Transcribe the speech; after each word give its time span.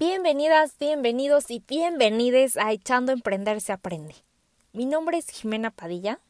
Bienvenidas, 0.00 0.78
bienvenidos 0.78 1.50
y 1.50 1.62
bienvenides 1.68 2.56
a 2.56 2.72
Echando 2.72 3.12
Emprender 3.12 3.60
se 3.60 3.74
aprende. 3.74 4.14
Mi 4.72 4.86
nombre 4.86 5.18
es 5.18 5.28
Jimena 5.28 5.70
Padilla 5.70 6.20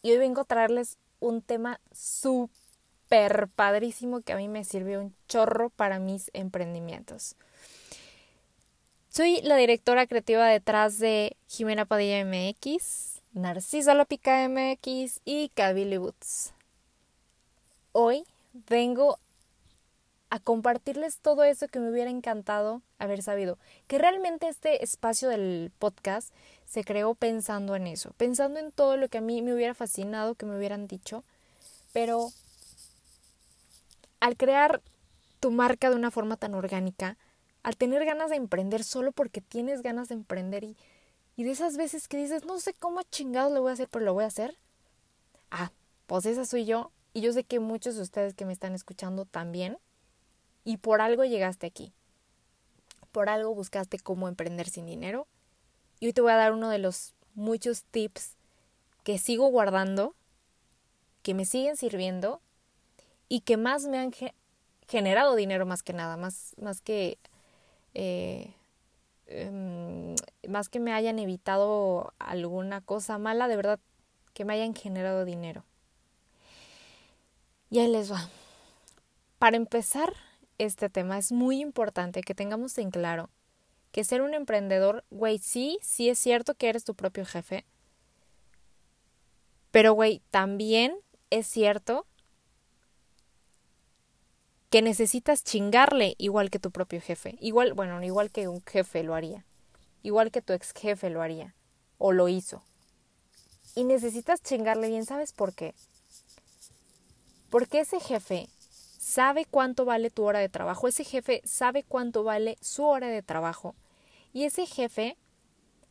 y 0.00 0.12
hoy 0.12 0.18
vengo 0.18 0.42
a 0.42 0.44
traerles 0.44 0.96
un 1.18 1.42
tema 1.42 1.80
súper 1.90 3.48
padrísimo 3.48 4.20
que 4.20 4.32
a 4.32 4.36
mí 4.36 4.46
me 4.46 4.62
sirvió 4.62 5.00
un 5.00 5.12
chorro 5.26 5.70
para 5.70 5.98
mis 5.98 6.30
emprendimientos. 6.34 7.34
Soy 9.08 9.40
la 9.42 9.56
directora 9.56 10.06
creativa 10.06 10.46
detrás 10.46 11.00
de 11.00 11.36
Jimena 11.48 11.86
Padilla 11.86 12.24
MX, 12.24 13.22
Narcisa 13.32 13.94
Lopica 13.94 14.48
MX 14.48 15.20
y 15.24 15.48
Kabili 15.48 15.96
Boots. 15.96 16.54
Hoy 17.90 18.22
vengo 18.52 19.18
a 20.30 20.38
compartirles 20.38 21.18
todo 21.18 21.42
eso 21.42 21.66
que 21.66 21.80
me 21.80 21.90
hubiera 21.90 22.08
encantado 22.08 22.82
haber 22.98 23.20
sabido. 23.20 23.58
Que 23.88 23.98
realmente 23.98 24.48
este 24.48 24.82
espacio 24.82 25.28
del 25.28 25.72
podcast 25.78 26.32
se 26.66 26.84
creó 26.84 27.16
pensando 27.16 27.74
en 27.74 27.88
eso, 27.88 28.12
pensando 28.16 28.60
en 28.60 28.70
todo 28.70 28.96
lo 28.96 29.08
que 29.08 29.18
a 29.18 29.22
mí 29.22 29.42
me 29.42 29.52
hubiera 29.52 29.74
fascinado 29.74 30.36
que 30.36 30.46
me 30.46 30.56
hubieran 30.56 30.86
dicho, 30.86 31.24
pero 31.92 32.30
al 34.20 34.36
crear 34.36 34.80
tu 35.40 35.50
marca 35.50 35.90
de 35.90 35.96
una 35.96 36.12
forma 36.12 36.36
tan 36.36 36.54
orgánica, 36.54 37.16
al 37.64 37.76
tener 37.76 38.04
ganas 38.04 38.30
de 38.30 38.36
emprender 38.36 38.84
solo 38.84 39.10
porque 39.10 39.40
tienes 39.40 39.82
ganas 39.82 40.08
de 40.08 40.14
emprender 40.14 40.62
y, 40.62 40.76
y 41.34 41.42
de 41.42 41.50
esas 41.50 41.76
veces 41.76 42.06
que 42.06 42.16
dices, 42.16 42.44
no 42.44 42.60
sé 42.60 42.72
cómo 42.74 43.02
chingados 43.02 43.52
lo 43.52 43.62
voy 43.62 43.70
a 43.70 43.74
hacer, 43.74 43.88
pero 43.88 44.04
lo 44.04 44.14
voy 44.14 44.24
a 44.24 44.28
hacer. 44.28 44.56
Ah, 45.50 45.72
pues 46.06 46.24
esa 46.26 46.44
soy 46.44 46.66
yo 46.66 46.92
y 47.14 47.20
yo 47.20 47.32
sé 47.32 47.42
que 47.42 47.58
muchos 47.58 47.96
de 47.96 48.02
ustedes 48.02 48.34
que 48.34 48.44
me 48.44 48.52
están 48.52 48.74
escuchando 48.74 49.24
también 49.24 49.76
y 50.64 50.78
por 50.78 51.00
algo 51.00 51.24
llegaste 51.24 51.66
aquí. 51.66 51.92
Por 53.12 53.28
algo 53.28 53.54
buscaste 53.54 53.98
cómo 53.98 54.28
emprender 54.28 54.68
sin 54.68 54.86
dinero. 54.86 55.26
Y 55.98 56.06
hoy 56.06 56.12
te 56.12 56.20
voy 56.20 56.32
a 56.32 56.36
dar 56.36 56.52
uno 56.52 56.70
de 56.70 56.78
los 56.78 57.14
muchos 57.34 57.84
tips 57.84 58.36
que 59.02 59.18
sigo 59.18 59.48
guardando, 59.48 60.14
que 61.22 61.34
me 61.34 61.44
siguen 61.44 61.76
sirviendo 61.76 62.40
y 63.28 63.40
que 63.40 63.56
más 63.56 63.86
me 63.86 63.98
han 63.98 64.12
generado 64.88 65.34
dinero 65.34 65.66
más 65.66 65.82
que 65.82 65.92
nada, 65.92 66.16
más, 66.16 66.54
más 66.60 66.80
que 66.80 67.18
eh, 67.94 68.54
em, 69.26 70.14
más 70.48 70.68
que 70.68 70.80
me 70.80 70.92
hayan 70.92 71.18
evitado 71.18 72.12
alguna 72.18 72.80
cosa 72.80 73.18
mala, 73.18 73.48
de 73.48 73.56
verdad 73.56 73.80
que 74.34 74.44
me 74.44 74.54
hayan 74.54 74.74
generado 74.74 75.24
dinero. 75.24 75.64
Y 77.70 77.78
ahí 77.78 77.88
les 77.88 78.12
va. 78.12 78.28
Para 79.38 79.56
empezar, 79.56 80.12
este 80.64 80.90
tema, 80.90 81.18
es 81.18 81.32
muy 81.32 81.60
importante 81.60 82.22
que 82.22 82.34
tengamos 82.34 82.76
en 82.78 82.90
claro 82.90 83.30
que 83.92 84.04
ser 84.04 84.22
un 84.22 84.34
emprendedor, 84.34 85.04
güey, 85.10 85.38
sí, 85.38 85.78
sí 85.82 86.08
es 86.08 86.18
cierto 86.18 86.54
que 86.54 86.68
eres 86.68 86.84
tu 86.84 86.94
propio 86.94 87.24
jefe, 87.24 87.64
pero 89.70 89.92
güey, 89.92 90.22
también 90.30 90.96
es 91.30 91.46
cierto 91.46 92.06
que 94.70 94.82
necesitas 94.82 95.42
chingarle 95.42 96.14
igual 96.18 96.50
que 96.50 96.60
tu 96.60 96.70
propio 96.70 97.00
jefe, 97.00 97.36
igual, 97.40 97.74
bueno, 97.74 98.02
igual 98.02 98.30
que 98.30 98.46
un 98.46 98.62
jefe 98.64 99.02
lo 99.02 99.14
haría, 99.14 99.44
igual 100.02 100.30
que 100.30 100.42
tu 100.42 100.52
ex 100.52 100.72
jefe 100.72 101.10
lo 101.10 101.22
haría 101.22 101.54
o 101.98 102.12
lo 102.12 102.28
hizo. 102.28 102.62
Y 103.74 103.84
necesitas 103.84 104.42
chingarle 104.42 104.88
bien, 104.88 105.04
¿sabes 105.04 105.32
por 105.32 105.54
qué? 105.54 105.74
Porque 107.50 107.80
ese 107.80 107.98
jefe 107.98 108.48
sabe 109.10 109.44
cuánto 109.44 109.84
vale 109.84 110.10
tu 110.10 110.22
hora 110.22 110.38
de 110.38 110.48
trabajo, 110.48 110.86
ese 110.86 111.04
jefe 111.04 111.42
sabe 111.44 111.82
cuánto 111.82 112.22
vale 112.22 112.56
su 112.60 112.84
hora 112.84 113.08
de 113.08 113.22
trabajo 113.22 113.74
y 114.32 114.44
ese 114.44 114.66
jefe 114.66 115.18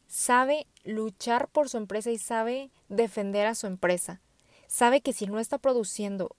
sabe 0.08 0.68
luchar 0.86 1.50
por 1.50 1.68
su 1.68 1.76
empresa 1.76 2.12
y 2.12 2.18
sabe 2.18 2.72
defender 2.88 3.46
a 3.46 3.56
su 3.56 3.68
empresa. 3.68 4.22
Sabe 4.68 5.02
que 5.02 5.12
si 5.12 5.28
no 5.28 5.40
está 5.40 5.58
produciendo 5.58 6.36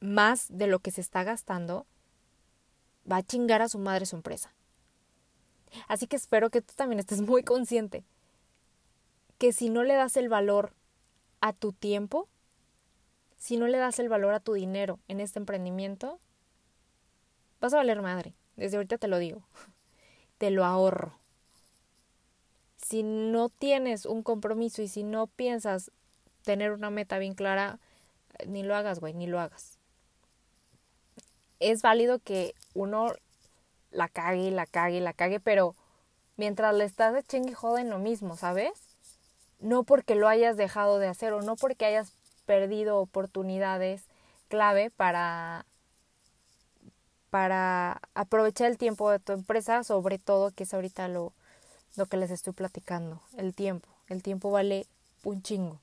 más 0.00 0.46
de 0.48 0.66
lo 0.66 0.78
que 0.78 0.90
se 0.90 1.02
está 1.02 1.22
gastando, 1.22 1.86
va 3.10 3.18
a 3.18 3.22
chingar 3.22 3.60
a 3.60 3.68
su 3.68 3.78
madre 3.78 4.06
su 4.06 4.16
empresa. 4.16 4.54
Así 5.86 6.06
que 6.06 6.16
espero 6.16 6.48
que 6.48 6.62
tú 6.62 6.72
también 6.74 6.98
estés 6.98 7.20
muy 7.20 7.42
consciente 7.42 8.04
que 9.36 9.52
si 9.52 9.68
no 9.68 9.82
le 9.84 9.94
das 9.94 10.16
el 10.16 10.30
valor 10.30 10.72
a 11.42 11.52
tu 11.52 11.72
tiempo, 11.74 12.26
si 13.46 13.56
no 13.56 13.68
le 13.68 13.78
das 13.78 14.00
el 14.00 14.08
valor 14.08 14.34
a 14.34 14.40
tu 14.40 14.54
dinero 14.54 14.98
en 15.06 15.20
este 15.20 15.38
emprendimiento, 15.38 16.18
vas 17.60 17.72
a 17.72 17.76
valer 17.76 18.02
madre. 18.02 18.34
Desde 18.56 18.76
ahorita 18.76 18.98
te 18.98 19.06
lo 19.06 19.18
digo. 19.18 19.44
Te 20.38 20.50
lo 20.50 20.64
ahorro. 20.64 21.16
Si 22.76 23.04
no 23.04 23.48
tienes 23.48 24.04
un 24.04 24.24
compromiso 24.24 24.82
y 24.82 24.88
si 24.88 25.04
no 25.04 25.28
piensas 25.28 25.92
tener 26.42 26.72
una 26.72 26.90
meta 26.90 27.18
bien 27.18 27.34
clara, 27.34 27.78
ni 28.48 28.64
lo 28.64 28.74
hagas, 28.74 28.98
güey, 28.98 29.14
ni 29.14 29.28
lo 29.28 29.38
hagas. 29.38 29.78
Es 31.60 31.82
válido 31.82 32.18
que 32.18 32.52
uno 32.74 33.12
la 33.92 34.08
cague, 34.08 34.50
la 34.50 34.66
cague, 34.66 35.00
la 35.00 35.12
cague, 35.12 35.38
pero 35.38 35.76
mientras 36.36 36.74
le 36.74 36.84
estás 36.84 37.14
de 37.14 37.22
chingue 37.22 37.54
joda 37.54 37.80
en 37.80 37.90
lo 37.90 38.00
mismo, 38.00 38.36
¿sabes? 38.36 38.72
No 39.60 39.84
porque 39.84 40.16
lo 40.16 40.26
hayas 40.26 40.56
dejado 40.56 40.98
de 40.98 41.06
hacer 41.06 41.32
o 41.32 41.42
no 41.42 41.54
porque 41.54 41.86
hayas 41.86 42.12
perdido 42.46 42.98
oportunidades 42.98 44.02
clave 44.48 44.90
para, 44.90 45.66
para 47.30 48.00
aprovechar 48.14 48.70
el 48.70 48.78
tiempo 48.78 49.10
de 49.10 49.18
tu 49.18 49.32
empresa, 49.32 49.84
sobre 49.84 50.18
todo, 50.18 50.52
que 50.52 50.62
es 50.64 50.72
ahorita 50.72 51.08
lo, 51.08 51.32
lo 51.96 52.06
que 52.06 52.16
les 52.16 52.30
estoy 52.30 52.52
platicando, 52.52 53.20
el 53.36 53.54
tiempo. 53.54 53.88
El 54.08 54.22
tiempo 54.22 54.50
vale 54.50 54.86
un 55.24 55.42
chingo. 55.42 55.80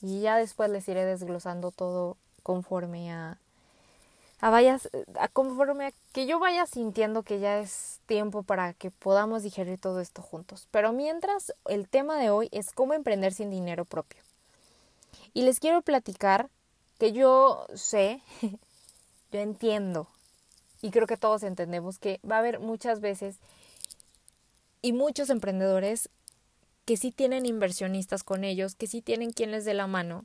Y 0.00 0.20
ya 0.20 0.36
después 0.36 0.70
les 0.70 0.86
iré 0.88 1.04
desglosando 1.04 1.70
todo 1.70 2.16
conforme 2.42 3.12
a, 3.12 3.38
a 4.40 4.50
vayas, 4.50 4.90
conforme 5.32 5.86
a 5.86 5.92
que 6.12 6.26
yo 6.26 6.38
vaya 6.38 6.66
sintiendo 6.66 7.22
que 7.22 7.40
ya 7.40 7.58
es 7.58 8.00
tiempo 8.06 8.42
para 8.42 8.74
que 8.74 8.90
podamos 8.90 9.42
digerir 9.42 9.80
todo 9.80 10.00
esto 10.00 10.22
juntos. 10.22 10.68
Pero 10.70 10.92
mientras, 10.92 11.52
el 11.66 11.88
tema 11.88 12.18
de 12.18 12.30
hoy 12.30 12.48
es 12.52 12.72
cómo 12.72 12.94
emprender 12.94 13.32
sin 13.32 13.50
dinero 13.50 13.84
propio. 13.84 14.25
Y 15.34 15.42
les 15.42 15.60
quiero 15.60 15.82
platicar 15.82 16.48
que 16.98 17.12
yo 17.12 17.66
sé, 17.74 18.22
yo 19.32 19.40
entiendo, 19.40 20.08
y 20.82 20.90
creo 20.90 21.06
que 21.06 21.16
todos 21.16 21.42
entendemos 21.42 21.98
que 21.98 22.20
va 22.28 22.36
a 22.36 22.40
haber 22.40 22.60
muchas 22.60 23.00
veces 23.00 23.36
y 24.82 24.92
muchos 24.92 25.30
emprendedores 25.30 26.08
que 26.84 26.96
sí 26.96 27.10
tienen 27.10 27.46
inversionistas 27.46 28.22
con 28.22 28.44
ellos, 28.44 28.74
que 28.74 28.86
sí 28.86 29.02
tienen 29.02 29.32
quien 29.32 29.50
les 29.50 29.64
dé 29.64 29.74
la 29.74 29.88
mano. 29.88 30.24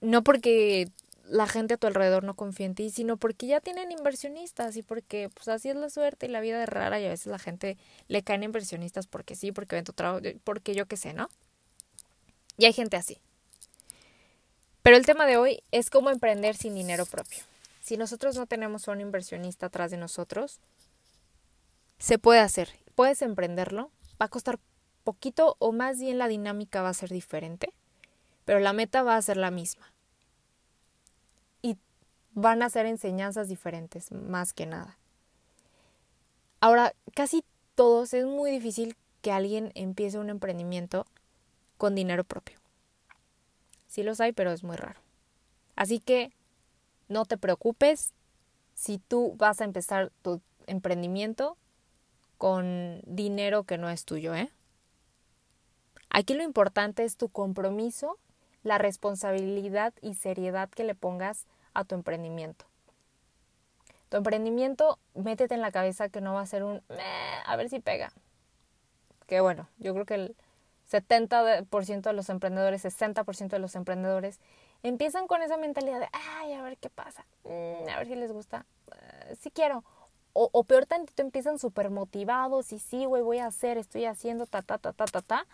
No 0.00 0.22
porque 0.24 0.90
la 1.28 1.46
gente 1.46 1.74
a 1.74 1.76
tu 1.76 1.86
alrededor 1.86 2.24
no 2.24 2.34
confía 2.34 2.66
en 2.66 2.74
ti, 2.74 2.90
sino 2.90 3.16
porque 3.16 3.46
ya 3.46 3.60
tienen 3.60 3.92
inversionistas 3.92 4.76
y 4.76 4.82
porque 4.82 5.30
pues 5.32 5.46
así 5.48 5.68
es 5.68 5.76
la 5.76 5.88
suerte 5.88 6.26
y 6.26 6.28
la 6.28 6.40
vida 6.40 6.62
es 6.62 6.68
rara 6.68 7.00
y 7.00 7.06
a 7.06 7.10
veces 7.10 7.26
la 7.26 7.38
gente 7.38 7.78
le 8.08 8.22
caen 8.22 8.42
inversionistas 8.42 9.06
porque 9.06 9.36
sí, 9.36 9.52
porque 9.52 9.76
ven 9.76 9.84
tu 9.84 9.92
trabajo, 9.92 10.20
porque 10.42 10.74
yo 10.74 10.86
qué 10.86 10.96
sé, 10.96 11.14
¿no? 11.14 11.30
Y 12.62 12.64
hay 12.64 12.72
gente 12.72 12.96
así. 12.96 13.18
Pero 14.84 14.96
el 14.96 15.04
tema 15.04 15.26
de 15.26 15.36
hoy 15.36 15.64
es 15.72 15.90
cómo 15.90 16.10
emprender 16.10 16.54
sin 16.54 16.76
dinero 16.76 17.06
propio. 17.06 17.42
Si 17.80 17.96
nosotros 17.96 18.36
no 18.36 18.46
tenemos 18.46 18.86
a 18.86 18.92
un 18.92 19.00
inversionista 19.00 19.66
atrás 19.66 19.90
de 19.90 19.96
nosotros, 19.96 20.60
se 21.98 22.20
puede 22.20 22.38
hacer. 22.38 22.68
Puedes 22.94 23.20
emprenderlo. 23.20 23.90
Va 24.12 24.26
a 24.26 24.28
costar 24.28 24.60
poquito 25.02 25.56
o 25.58 25.72
más 25.72 25.98
bien 25.98 26.18
la 26.18 26.28
dinámica 26.28 26.82
va 26.82 26.90
a 26.90 26.94
ser 26.94 27.10
diferente, 27.10 27.72
pero 28.44 28.60
la 28.60 28.72
meta 28.72 29.02
va 29.02 29.16
a 29.16 29.22
ser 29.22 29.38
la 29.38 29.50
misma. 29.50 29.92
Y 31.62 31.76
van 32.30 32.62
a 32.62 32.70
ser 32.70 32.86
enseñanzas 32.86 33.48
diferentes, 33.48 34.12
más 34.12 34.52
que 34.52 34.66
nada. 34.66 34.98
Ahora, 36.60 36.94
casi 37.16 37.42
todos 37.74 38.14
es 38.14 38.24
muy 38.24 38.52
difícil 38.52 38.94
que 39.20 39.32
alguien 39.32 39.72
empiece 39.74 40.16
un 40.18 40.30
emprendimiento 40.30 41.06
con 41.82 41.96
dinero 41.96 42.22
propio. 42.22 42.61
Sí 43.92 44.02
los 44.02 44.22
hay, 44.22 44.32
pero 44.32 44.52
es 44.52 44.64
muy 44.64 44.76
raro. 44.76 44.98
Así 45.76 46.00
que 46.00 46.32
no 47.08 47.26
te 47.26 47.36
preocupes 47.36 48.14
si 48.72 48.96
tú 48.96 49.34
vas 49.36 49.60
a 49.60 49.64
empezar 49.64 50.10
tu 50.22 50.40
emprendimiento 50.66 51.58
con 52.38 53.02
dinero 53.04 53.64
que 53.64 53.76
no 53.76 53.90
es 53.90 54.06
tuyo, 54.06 54.34
¿eh? 54.34 54.50
Aquí 56.08 56.32
lo 56.32 56.42
importante 56.42 57.04
es 57.04 57.18
tu 57.18 57.28
compromiso, 57.28 58.18
la 58.62 58.78
responsabilidad 58.78 59.92
y 60.00 60.14
seriedad 60.14 60.70
que 60.70 60.84
le 60.84 60.94
pongas 60.94 61.44
a 61.74 61.84
tu 61.84 61.94
emprendimiento. 61.94 62.64
Tu 64.08 64.16
emprendimiento, 64.16 65.00
métete 65.12 65.54
en 65.54 65.60
la 65.60 65.70
cabeza 65.70 66.08
que 66.08 66.22
no 66.22 66.32
va 66.32 66.40
a 66.40 66.46
ser 66.46 66.64
un 66.64 66.80
a 67.44 67.56
ver 67.56 67.68
si 67.68 67.78
pega. 67.78 68.10
Que 69.26 69.42
bueno, 69.42 69.68
yo 69.76 69.92
creo 69.92 70.06
que 70.06 70.14
el, 70.14 70.36
70% 70.92 72.02
de 72.02 72.12
los 72.12 72.28
emprendedores, 72.28 72.84
60% 72.84 73.48
de 73.48 73.58
los 73.58 73.74
emprendedores 73.74 74.40
empiezan 74.82 75.26
con 75.26 75.42
esa 75.42 75.56
mentalidad 75.56 76.00
de, 76.00 76.08
ay, 76.12 76.52
a 76.52 76.62
ver 76.62 76.76
qué 76.76 76.90
pasa, 76.90 77.24
mm, 77.44 77.88
a 77.88 77.98
ver 77.98 78.06
si 78.06 78.14
les 78.14 78.32
gusta, 78.32 78.66
si 78.84 78.92
eh, 78.92 79.36
sí 79.40 79.50
quiero. 79.50 79.84
o, 80.34 80.64
peor 80.64 80.86
tantito 80.86 81.20
empiezan 81.20 81.58
súper 81.58 81.90
motivados 81.90 82.72
y 82.72 82.78
sí, 82.78 83.04
güey, 83.04 83.22
voy 83.22 83.38
a 83.38 83.46
hacer, 83.46 83.76
estoy 83.76 84.06
haciendo, 84.06 84.46
ta, 84.46 84.62
ta, 84.62 84.78
ta, 84.78 84.92
ta, 84.92 85.04
ta, 85.04 85.20
ta. 85.20 85.46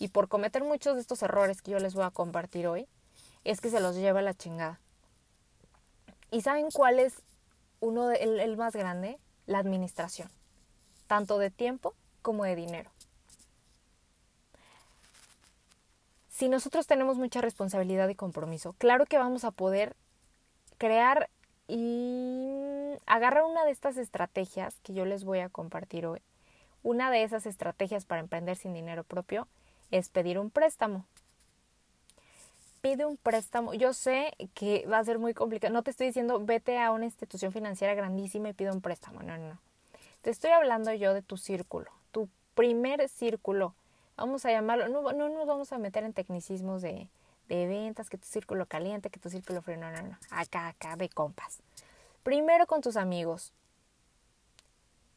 Y 0.00 0.08
por 0.08 0.28
cometer 0.28 0.64
muchos 0.64 0.96
de 0.96 1.00
estos 1.00 1.22
errores 1.22 1.62
que 1.62 1.70
yo 1.70 1.78
les 1.78 1.94
voy 1.94 2.04
a 2.04 2.10
compartir 2.10 2.66
hoy, 2.66 2.88
es 3.44 3.60
que 3.60 3.70
se 3.70 3.80
los 3.80 3.94
lleva 3.94 4.22
la 4.22 4.34
chingada. 4.34 4.80
¿Y 6.32 6.42
saben 6.42 6.70
cuál 6.72 6.98
es 6.98 7.14
uno 7.78 8.08
de, 8.08 8.16
el 8.16 8.56
más 8.56 8.74
grande? 8.74 9.18
La 9.46 9.58
administración, 9.58 10.28
tanto 11.06 11.38
de 11.38 11.50
tiempo 11.50 11.94
como 12.20 12.42
de 12.42 12.56
dinero. 12.56 12.90
Si 16.36 16.50
nosotros 16.50 16.86
tenemos 16.86 17.16
mucha 17.16 17.40
responsabilidad 17.40 18.10
y 18.10 18.14
compromiso, 18.14 18.74
claro 18.74 19.06
que 19.06 19.16
vamos 19.16 19.44
a 19.44 19.52
poder 19.52 19.96
crear 20.76 21.30
y 21.66 22.92
agarrar 23.06 23.44
una 23.44 23.64
de 23.64 23.70
estas 23.70 23.96
estrategias 23.96 24.78
que 24.82 24.92
yo 24.92 25.06
les 25.06 25.24
voy 25.24 25.38
a 25.38 25.48
compartir 25.48 26.04
hoy. 26.04 26.20
Una 26.82 27.10
de 27.10 27.22
esas 27.22 27.46
estrategias 27.46 28.04
para 28.04 28.20
emprender 28.20 28.58
sin 28.58 28.74
dinero 28.74 29.02
propio 29.02 29.48
es 29.90 30.10
pedir 30.10 30.38
un 30.38 30.50
préstamo. 30.50 31.06
Pide 32.82 33.06
un 33.06 33.16
préstamo. 33.16 33.72
Yo 33.72 33.94
sé 33.94 34.34
que 34.52 34.86
va 34.86 34.98
a 34.98 35.04
ser 35.04 35.18
muy 35.18 35.32
complicado. 35.32 35.72
No 35.72 35.82
te 35.82 35.90
estoy 35.90 36.08
diciendo 36.08 36.38
vete 36.44 36.78
a 36.78 36.90
una 36.90 37.06
institución 37.06 37.50
financiera 37.50 37.94
grandísima 37.94 38.50
y 38.50 38.52
pide 38.52 38.72
un 38.72 38.82
préstamo. 38.82 39.22
No, 39.22 39.38
no, 39.38 39.48
no. 39.48 39.58
Te 40.20 40.28
estoy 40.28 40.50
hablando 40.50 40.92
yo 40.92 41.14
de 41.14 41.22
tu 41.22 41.38
círculo, 41.38 41.90
tu 42.12 42.28
primer 42.54 43.08
círculo 43.08 43.74
vamos 44.16 44.44
a 44.46 44.50
llamarlo, 44.50 44.88
no, 44.88 45.12
no 45.12 45.28
nos 45.28 45.46
vamos 45.46 45.72
a 45.72 45.78
meter 45.78 46.04
en 46.04 46.12
tecnicismos 46.12 46.82
de, 46.82 47.08
de 47.48 47.66
ventas, 47.66 48.10
que 48.10 48.18
tu 48.18 48.26
círculo 48.26 48.66
caliente, 48.66 49.10
que 49.10 49.20
tu 49.20 49.30
círculo 49.30 49.62
frío, 49.62 49.76
no, 49.76 49.90
no, 49.90 50.02
no, 50.02 50.18
acá, 50.30 50.68
acá, 50.68 50.96
de 50.96 51.08
compas. 51.08 51.60
Primero 52.22 52.66
con 52.66 52.80
tus 52.80 52.96
amigos. 52.96 53.52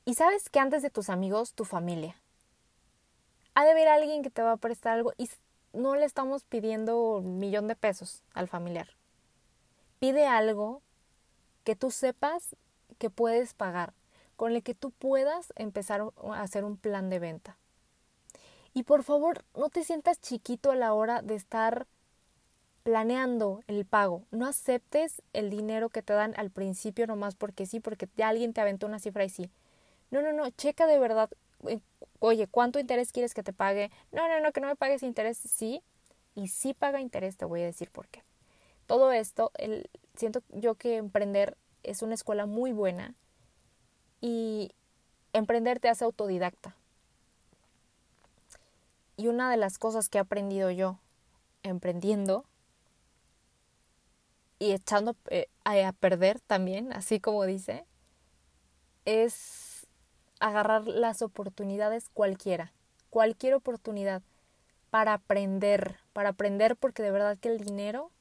Y 0.05 0.15
sabes 0.15 0.49
que 0.49 0.59
antes 0.59 0.81
de 0.81 0.89
tus 0.89 1.09
amigos, 1.09 1.53
tu 1.53 1.65
familia. 1.65 2.15
Ha 3.55 3.63
de 3.63 3.71
haber 3.71 3.87
alguien 3.87 4.23
que 4.23 4.29
te 4.29 4.41
va 4.41 4.53
a 4.53 4.57
prestar 4.57 4.93
algo 4.93 5.13
y 5.17 5.29
no 5.73 5.95
le 5.95 6.05
estamos 6.05 6.43
pidiendo 6.43 7.17
un 7.17 7.39
millón 7.39 7.67
de 7.67 7.75
pesos 7.75 8.23
al 8.33 8.47
familiar. 8.47 8.89
Pide 9.99 10.25
algo 10.25 10.81
que 11.63 11.75
tú 11.75 11.91
sepas 11.91 12.55
que 12.97 13.09
puedes 13.09 13.53
pagar, 13.53 13.93
con 14.35 14.53
el 14.53 14.63
que 14.63 14.75
tú 14.75 14.91
puedas 14.91 15.51
empezar 15.55 16.01
a 16.01 16.41
hacer 16.41 16.63
un 16.63 16.77
plan 16.77 17.09
de 17.09 17.19
venta. 17.19 17.57
Y 18.73 18.83
por 18.83 19.03
favor, 19.03 19.43
no 19.55 19.69
te 19.69 19.83
sientas 19.83 20.21
chiquito 20.21 20.71
a 20.71 20.75
la 20.75 20.93
hora 20.93 21.21
de 21.21 21.35
estar 21.35 21.87
planeando 22.83 23.61
el 23.67 23.85
pago. 23.85 24.23
No 24.31 24.47
aceptes 24.47 25.21
el 25.33 25.49
dinero 25.49 25.89
que 25.89 26.01
te 26.01 26.13
dan 26.13 26.33
al 26.37 26.49
principio 26.49 27.07
nomás 27.07 27.35
porque 27.35 27.65
sí, 27.65 27.79
porque 27.79 28.07
alguien 28.23 28.53
te 28.53 28.61
aventó 28.61 28.87
una 28.87 28.99
cifra 28.99 29.25
y 29.25 29.29
sí. 29.29 29.49
No, 30.11 30.21
no, 30.21 30.33
no, 30.33 30.49
checa 30.51 30.87
de 30.87 30.99
verdad. 30.99 31.29
Oye, 32.19 32.47
¿cuánto 32.47 32.79
interés 32.79 33.11
quieres 33.11 33.33
que 33.33 33.43
te 33.43 33.53
pague? 33.53 33.91
No, 34.11 34.27
no, 34.27 34.39
no, 34.39 34.51
que 34.51 34.61
no 34.61 34.67
me 34.67 34.75
pagues 34.75 35.03
interés. 35.03 35.37
Sí, 35.37 35.81
y 36.35 36.47
sí 36.47 36.73
paga 36.73 37.01
interés, 37.01 37.37
te 37.37 37.45
voy 37.45 37.61
a 37.61 37.65
decir 37.65 37.89
por 37.91 38.07
qué. 38.07 38.23
Todo 38.87 39.11
esto, 39.11 39.51
el, 39.57 39.89
siento 40.15 40.41
yo 40.49 40.75
que 40.75 40.97
emprender 40.97 41.57
es 41.83 42.01
una 42.01 42.15
escuela 42.15 42.45
muy 42.45 42.71
buena 42.71 43.13
y 44.21 44.71
emprender 45.33 45.79
te 45.79 45.89
hace 45.89 46.05
autodidacta. 46.05 46.75
Y 49.19 49.27
una 49.27 49.51
de 49.51 49.57
las 49.57 49.77
cosas 49.77 50.07
que 50.07 50.17
he 50.17 50.21
aprendido 50.21 50.71
yo 50.71 50.97
emprendiendo 51.61 52.45
y 54.59 54.71
echando 54.71 55.17
eh, 55.29 55.47
a 55.65 55.91
perder 55.91 56.39
también, 56.39 56.93
así 56.93 57.19
como 57.19 57.43
dice, 57.43 57.85
es 59.03 59.87
agarrar 60.39 60.87
las 60.87 61.21
oportunidades 61.21 62.07
cualquiera, 62.13 62.71
cualquier 63.09 63.55
oportunidad 63.55 64.21
para 64.89 65.15
aprender, 65.15 65.99
para 66.13 66.29
aprender 66.29 66.77
porque 66.77 67.03
de 67.03 67.11
verdad 67.11 67.37
que 67.37 67.49
el 67.49 67.59
dinero, 67.59 68.13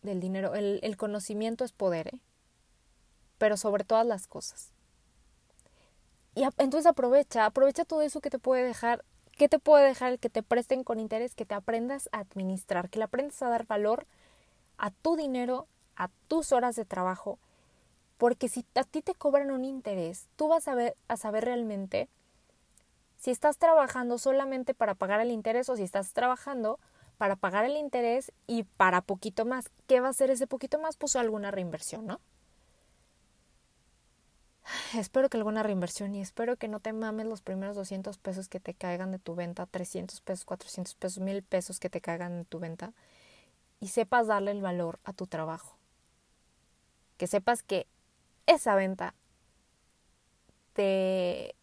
del 0.00 0.18
dinero, 0.18 0.54
el, 0.54 0.80
el 0.82 0.96
conocimiento 0.96 1.62
es 1.66 1.72
poder, 1.72 2.08
¿eh? 2.08 2.20
pero 3.36 3.58
sobre 3.58 3.84
todas 3.84 4.06
las 4.06 4.26
cosas. 4.26 4.72
Y 6.34 6.44
entonces 6.58 6.86
aprovecha, 6.86 7.44
aprovecha 7.44 7.84
todo 7.84 8.02
eso 8.02 8.20
que 8.20 8.30
te 8.30 8.38
puede 8.38 8.64
dejar, 8.64 9.04
que 9.36 9.48
te 9.48 9.58
puede 9.58 9.86
dejar 9.86 10.12
el 10.12 10.18
que 10.18 10.30
te 10.30 10.42
presten 10.42 10.82
con 10.82 10.98
interés, 10.98 11.34
que 11.34 11.44
te 11.44 11.54
aprendas 11.54 12.08
a 12.12 12.20
administrar, 12.20 12.88
que 12.88 12.98
le 12.98 13.04
aprendas 13.04 13.42
a 13.42 13.48
dar 13.48 13.66
valor 13.66 14.06
a 14.78 14.90
tu 14.90 15.16
dinero, 15.16 15.66
a 15.96 16.08
tus 16.28 16.52
horas 16.52 16.74
de 16.76 16.84
trabajo, 16.84 17.38
porque 18.16 18.48
si 18.48 18.64
a 18.74 18.84
ti 18.84 19.02
te 19.02 19.14
cobran 19.14 19.50
un 19.50 19.64
interés, 19.64 20.28
tú 20.36 20.48
vas 20.48 20.68
a, 20.68 20.74
ver, 20.74 20.96
a 21.08 21.16
saber 21.16 21.44
realmente 21.44 22.08
si 23.18 23.30
estás 23.30 23.58
trabajando 23.58 24.18
solamente 24.18 24.74
para 24.74 24.94
pagar 24.94 25.20
el 25.20 25.30
interés 25.30 25.68
o 25.68 25.76
si 25.76 25.82
estás 25.82 26.12
trabajando 26.12 26.80
para 27.18 27.36
pagar 27.36 27.64
el 27.64 27.76
interés 27.76 28.32
y 28.46 28.64
para 28.64 29.00
poquito 29.00 29.44
más. 29.44 29.70
¿Qué 29.86 30.00
va 30.00 30.08
a 30.08 30.12
ser 30.12 30.30
ese 30.30 30.46
poquito 30.46 30.80
más? 30.80 30.96
Pues 30.96 31.14
alguna 31.14 31.50
reinversión, 31.50 32.06
¿no? 32.06 32.20
Espero 34.94 35.28
que 35.28 35.36
alguna 35.36 35.62
reinversión 35.62 36.14
y 36.14 36.20
espero 36.20 36.56
que 36.56 36.68
no 36.68 36.80
te 36.80 36.92
mames 36.92 37.26
los 37.26 37.42
primeros 37.42 37.76
200 37.76 38.18
pesos 38.18 38.48
que 38.48 38.60
te 38.60 38.74
caigan 38.74 39.10
de 39.10 39.18
tu 39.18 39.34
venta, 39.34 39.66
300 39.66 40.20
pesos, 40.20 40.44
400 40.44 40.94
pesos, 40.94 41.22
1000 41.22 41.42
pesos 41.42 41.80
que 41.80 41.90
te 41.90 42.00
caigan 42.00 42.38
de 42.38 42.44
tu 42.44 42.58
venta 42.58 42.92
y 43.80 43.88
sepas 43.88 44.26
darle 44.26 44.52
el 44.52 44.62
valor 44.62 45.00
a 45.04 45.12
tu 45.12 45.26
trabajo. 45.26 45.76
Que 47.16 47.26
sepas 47.26 47.62
que 47.62 47.86
esa 48.46 48.74
venta 48.74 49.14
te 50.72 51.54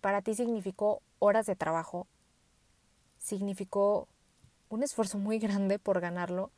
para 0.00 0.22
ti 0.22 0.34
significó 0.34 1.02
horas 1.18 1.46
de 1.46 1.56
trabajo, 1.56 2.06
significó 3.18 4.08
un 4.68 4.82
esfuerzo 4.82 5.18
muy 5.18 5.38
grande 5.38 5.78
por 5.78 6.00
ganarlo. 6.00 6.50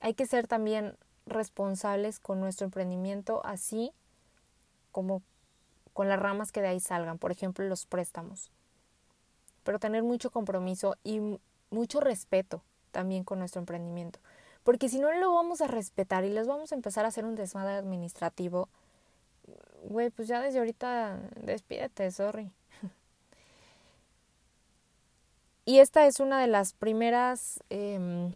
Hay 0.00 0.14
que 0.14 0.26
ser 0.26 0.46
también 0.46 0.96
responsables 1.26 2.20
con 2.20 2.40
nuestro 2.40 2.66
emprendimiento, 2.66 3.40
así 3.44 3.92
como 4.94 5.22
con 5.92 6.08
las 6.08 6.20
ramas 6.20 6.52
que 6.52 6.62
de 6.62 6.68
ahí 6.68 6.78
salgan, 6.78 7.18
por 7.18 7.32
ejemplo 7.32 7.66
los 7.66 7.84
préstamos. 7.84 8.50
Pero 9.64 9.80
tener 9.80 10.04
mucho 10.04 10.30
compromiso 10.30 10.96
y 11.02 11.20
mucho 11.70 11.98
respeto 11.98 12.62
también 12.92 13.24
con 13.24 13.40
nuestro 13.40 13.58
emprendimiento. 13.60 14.20
Porque 14.62 14.88
si 14.88 15.00
no 15.00 15.12
lo 15.12 15.34
vamos 15.34 15.60
a 15.60 15.66
respetar 15.66 16.24
y 16.24 16.30
les 16.30 16.46
vamos 16.46 16.70
a 16.70 16.76
empezar 16.76 17.04
a 17.04 17.08
hacer 17.08 17.24
un 17.24 17.34
desmadre 17.34 17.74
administrativo, 17.74 18.68
güey, 19.82 20.10
pues 20.10 20.28
ya 20.28 20.40
desde 20.40 20.60
ahorita 20.60 21.18
despídete, 21.42 22.10
sorry. 22.12 22.52
y 25.64 25.80
esta 25.80 26.06
es 26.06 26.20
una 26.20 26.40
de 26.40 26.46
las 26.46 26.72
primeras, 26.72 27.58
eh, 27.68 28.32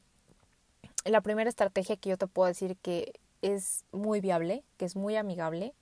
la 1.04 1.20
primera 1.20 1.48
estrategia 1.48 1.96
que 1.96 2.10
yo 2.10 2.16
te 2.16 2.26
puedo 2.26 2.48
decir 2.48 2.76
que 2.82 3.12
es 3.42 3.84
muy 3.92 4.20
viable, 4.20 4.64
que 4.76 4.86
es 4.86 4.96
muy 4.96 5.14
amigable 5.14 5.72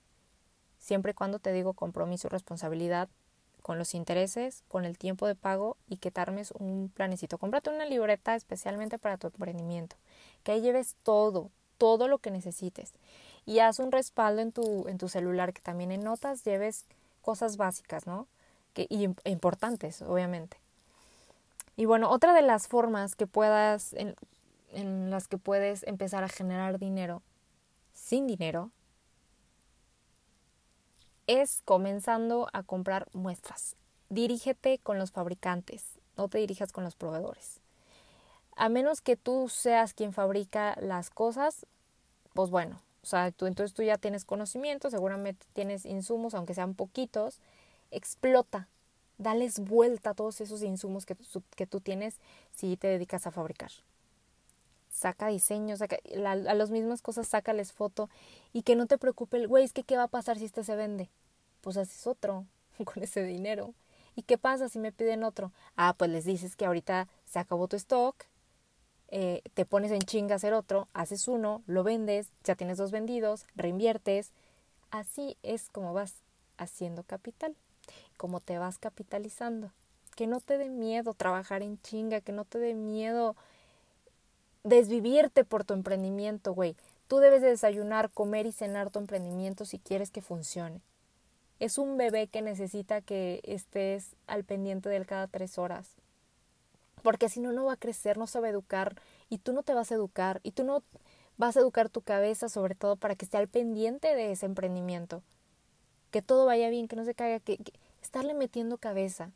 siempre 0.87 1.11
y 1.11 1.15
cuando 1.15 1.39
te 1.39 1.51
digo 1.51 1.73
compromiso 1.73 2.27
y 2.27 2.29
responsabilidad 2.29 3.09
con 3.61 3.77
los 3.77 3.93
intereses, 3.93 4.63
con 4.69 4.85
el 4.85 4.97
tiempo 4.97 5.27
de 5.27 5.35
pago 5.35 5.75
y 5.89 5.97
que 5.97 6.11
te 6.11 6.21
armes 6.21 6.51
un 6.51 6.89
planecito. 6.93 7.37
Cómprate 7.37 7.69
una 7.69 7.85
libreta 7.85 8.35
especialmente 8.35 8.97
para 8.97 9.17
tu 9.17 9.27
emprendimiento, 9.27 9.97
que 10.43 10.53
ahí 10.53 10.61
lleves 10.61 10.95
todo, 11.03 11.51
todo 11.77 12.07
lo 12.07 12.19
que 12.19 12.31
necesites. 12.31 12.93
Y 13.45 13.59
haz 13.59 13.79
un 13.79 13.91
respaldo 13.91 14.41
en 14.41 14.53
tu, 14.53 14.87
en 14.87 14.97
tu 14.97 15.09
celular, 15.09 15.51
que 15.51 15.61
también 15.61 15.91
en 15.91 16.05
notas 16.05 16.45
lleves 16.45 16.85
cosas 17.21 17.57
básicas, 17.57 18.07
¿no? 18.07 18.25
Que, 18.73 18.87
y 18.89 19.09
importantes, 19.29 20.01
obviamente. 20.01 20.55
Y 21.75 21.83
bueno, 21.83 22.09
otra 22.09 22.33
de 22.33 22.43
las 22.43 22.69
formas 22.69 23.15
que 23.17 23.27
puedas, 23.27 23.91
en, 23.91 24.15
en 24.71 25.09
las 25.09 25.27
que 25.27 25.37
puedes 25.37 25.83
empezar 25.83 26.23
a 26.23 26.29
generar 26.29 26.79
dinero 26.79 27.21
sin 27.93 28.25
dinero, 28.25 28.71
es 31.27 31.61
comenzando 31.65 32.47
a 32.53 32.63
comprar 32.63 33.07
muestras. 33.13 33.75
Dirígete 34.09 34.79
con 34.79 34.97
los 34.97 35.11
fabricantes, 35.11 35.83
no 36.15 36.29
te 36.29 36.37
dirijas 36.37 36.71
con 36.71 36.83
los 36.83 36.95
proveedores. 36.95 37.59
A 38.55 38.69
menos 38.69 39.01
que 39.01 39.17
tú 39.17 39.49
seas 39.49 39.93
quien 39.93 40.13
fabrica 40.13 40.75
las 40.81 41.09
cosas, 41.09 41.67
pues 42.33 42.49
bueno, 42.49 42.81
o 43.03 43.05
sea, 43.05 43.31
tú, 43.31 43.45
entonces 43.45 43.73
tú 43.73 43.83
ya 43.83 43.97
tienes 43.97 44.25
conocimiento, 44.25 44.89
seguramente 44.89 45.45
tienes 45.53 45.85
insumos, 45.85 46.33
aunque 46.33 46.53
sean 46.53 46.73
poquitos, 46.73 47.39
explota, 47.91 48.67
dales 49.17 49.59
vuelta 49.59 50.11
a 50.11 50.13
todos 50.13 50.41
esos 50.41 50.63
insumos 50.63 51.05
que, 51.05 51.15
que 51.55 51.67
tú 51.67 51.81
tienes 51.81 52.19
si 52.51 52.77
te 52.77 52.87
dedicas 52.87 53.27
a 53.27 53.31
fabricar. 53.31 53.71
Saca 54.97 55.27
diseños, 55.27 55.79
saca, 55.79 55.97
a 56.25 56.53
las 56.55 56.71
mismas 56.71 57.03
cosas, 57.03 57.27
sácales 57.27 57.71
foto 57.71 58.09
y 58.51 58.63
que 58.63 58.75
no 58.75 58.87
te 58.87 58.97
preocupe 58.97 59.37
el 59.37 59.47
güey, 59.47 59.63
es 59.63 59.71
que 59.71 59.83
qué 59.83 59.95
va 59.95 60.03
a 60.03 60.07
pasar 60.07 60.39
si 60.39 60.45
este 60.45 60.63
se 60.63 60.75
vende 60.75 61.09
pues 61.61 61.77
haces 61.77 62.07
otro 62.07 62.45
con 62.85 63.03
ese 63.03 63.23
dinero. 63.23 63.73
¿Y 64.15 64.23
qué 64.23 64.37
pasa 64.37 64.69
si 64.69 64.79
me 64.79 64.91
piden 64.91 65.23
otro? 65.23 65.51
Ah, 65.75 65.93
pues 65.95 66.09
les 66.09 66.25
dices 66.25 66.55
que 66.55 66.65
ahorita 66.65 67.07
se 67.25 67.37
acabó 67.37 67.67
tu 67.67 67.75
stock 67.75 68.25
eh, 69.09 69.41
te 69.53 69.65
pones 69.65 69.91
en 69.91 70.01
chinga 70.01 70.33
a 70.33 70.35
hacer 70.35 70.53
otro, 70.53 70.89
haces 70.93 71.27
uno, 71.27 71.63
lo 71.65 71.83
vendes, 71.83 72.27
ya 72.43 72.55
tienes 72.55 72.77
dos 72.77 72.91
vendidos, 72.91 73.45
reinviertes. 73.55 74.31
Así 74.91 75.37
es 75.43 75.69
como 75.69 75.93
vas 75.93 76.15
haciendo 76.57 77.03
capital, 77.03 77.55
como 78.17 78.39
te 78.39 78.57
vas 78.57 78.77
capitalizando. 78.79 79.71
Que 80.15 80.27
no 80.27 80.39
te 80.39 80.57
dé 80.57 80.69
miedo 80.69 81.13
trabajar 81.13 81.61
en 81.61 81.79
chinga, 81.81 82.21
que 82.21 82.31
no 82.31 82.43
te 82.43 82.59
dé 82.59 82.73
miedo 82.73 83.35
desvivirte 84.67 85.45
por 85.45 85.63
tu 85.63 85.73
emprendimiento, 85.73 86.53
güey. 86.53 86.75
Tú 87.07 87.17
debes 87.17 87.41
de 87.41 87.49
desayunar, 87.49 88.11
comer 88.11 88.45
y 88.45 88.51
cenar 88.51 88.89
tu 88.89 88.99
emprendimiento 88.99 89.63
si 89.65 89.79
quieres 89.79 90.11
que 90.11 90.21
funcione. 90.21 90.81
Es 91.59 91.77
un 91.77 91.97
bebé 91.97 92.27
que 92.27 92.41
necesita 92.41 93.01
que 93.01 93.39
estés 93.43 94.15
al 94.27 94.43
pendiente 94.43 94.89
de 94.89 94.97
él 94.97 95.05
cada 95.05 95.27
tres 95.27 95.57
horas. 95.57 95.95
Porque 97.01 97.29
si 97.29 97.39
no, 97.39 97.53
no 97.53 97.65
va 97.65 97.73
a 97.73 97.77
crecer, 97.77 98.17
no 98.17 98.25
a 98.25 98.49
educar 98.49 98.95
y 99.29 99.37
tú 99.37 99.53
no 99.53 99.63
te 99.63 99.73
vas 99.73 99.91
a 99.91 99.95
educar 99.95 100.41
y 100.43 100.51
tú 100.51 100.65
no 100.65 100.83
vas 101.37 101.55
a 101.55 101.61
educar 101.61 101.89
tu 101.89 102.01
cabeza 102.01 102.49
sobre 102.49 102.75
todo 102.75 102.97
para 102.97 103.15
que 103.15 103.23
esté 103.23 103.37
al 103.37 103.47
pendiente 103.47 104.13
de 104.15 104.31
ese 104.31 104.45
emprendimiento. 104.45 105.23
Que 106.11 106.21
todo 106.21 106.45
vaya 106.45 106.69
bien, 106.69 106.87
que 106.87 106.95
no 106.95 107.05
se 107.05 107.15
caiga, 107.15 107.39
que, 107.39 107.57
estarle 108.01 108.33
metiendo 108.33 108.77
cabeza. 108.77 109.31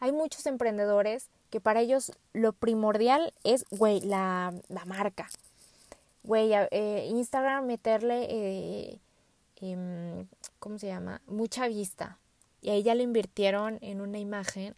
Hay 0.00 0.12
muchos 0.12 0.44
emprendedores 0.46 1.28
que 1.50 1.60
para 1.60 1.80
ellos 1.80 2.12
lo 2.32 2.52
primordial 2.52 3.32
es, 3.44 3.64
güey, 3.70 4.00
la, 4.00 4.54
la 4.68 4.84
marca. 4.84 5.28
Güey, 6.24 6.52
eh, 6.52 7.06
Instagram 7.10 7.66
meterle, 7.66 8.26
eh, 8.28 9.00
em, 9.56 10.26
¿cómo 10.58 10.78
se 10.78 10.88
llama? 10.88 11.22
Mucha 11.26 11.68
vista. 11.68 12.18
Y 12.60 12.70
ahí 12.70 12.82
ya 12.82 12.94
le 12.94 13.02
invirtieron 13.02 13.78
en 13.80 14.00
una 14.00 14.18
imagen 14.18 14.74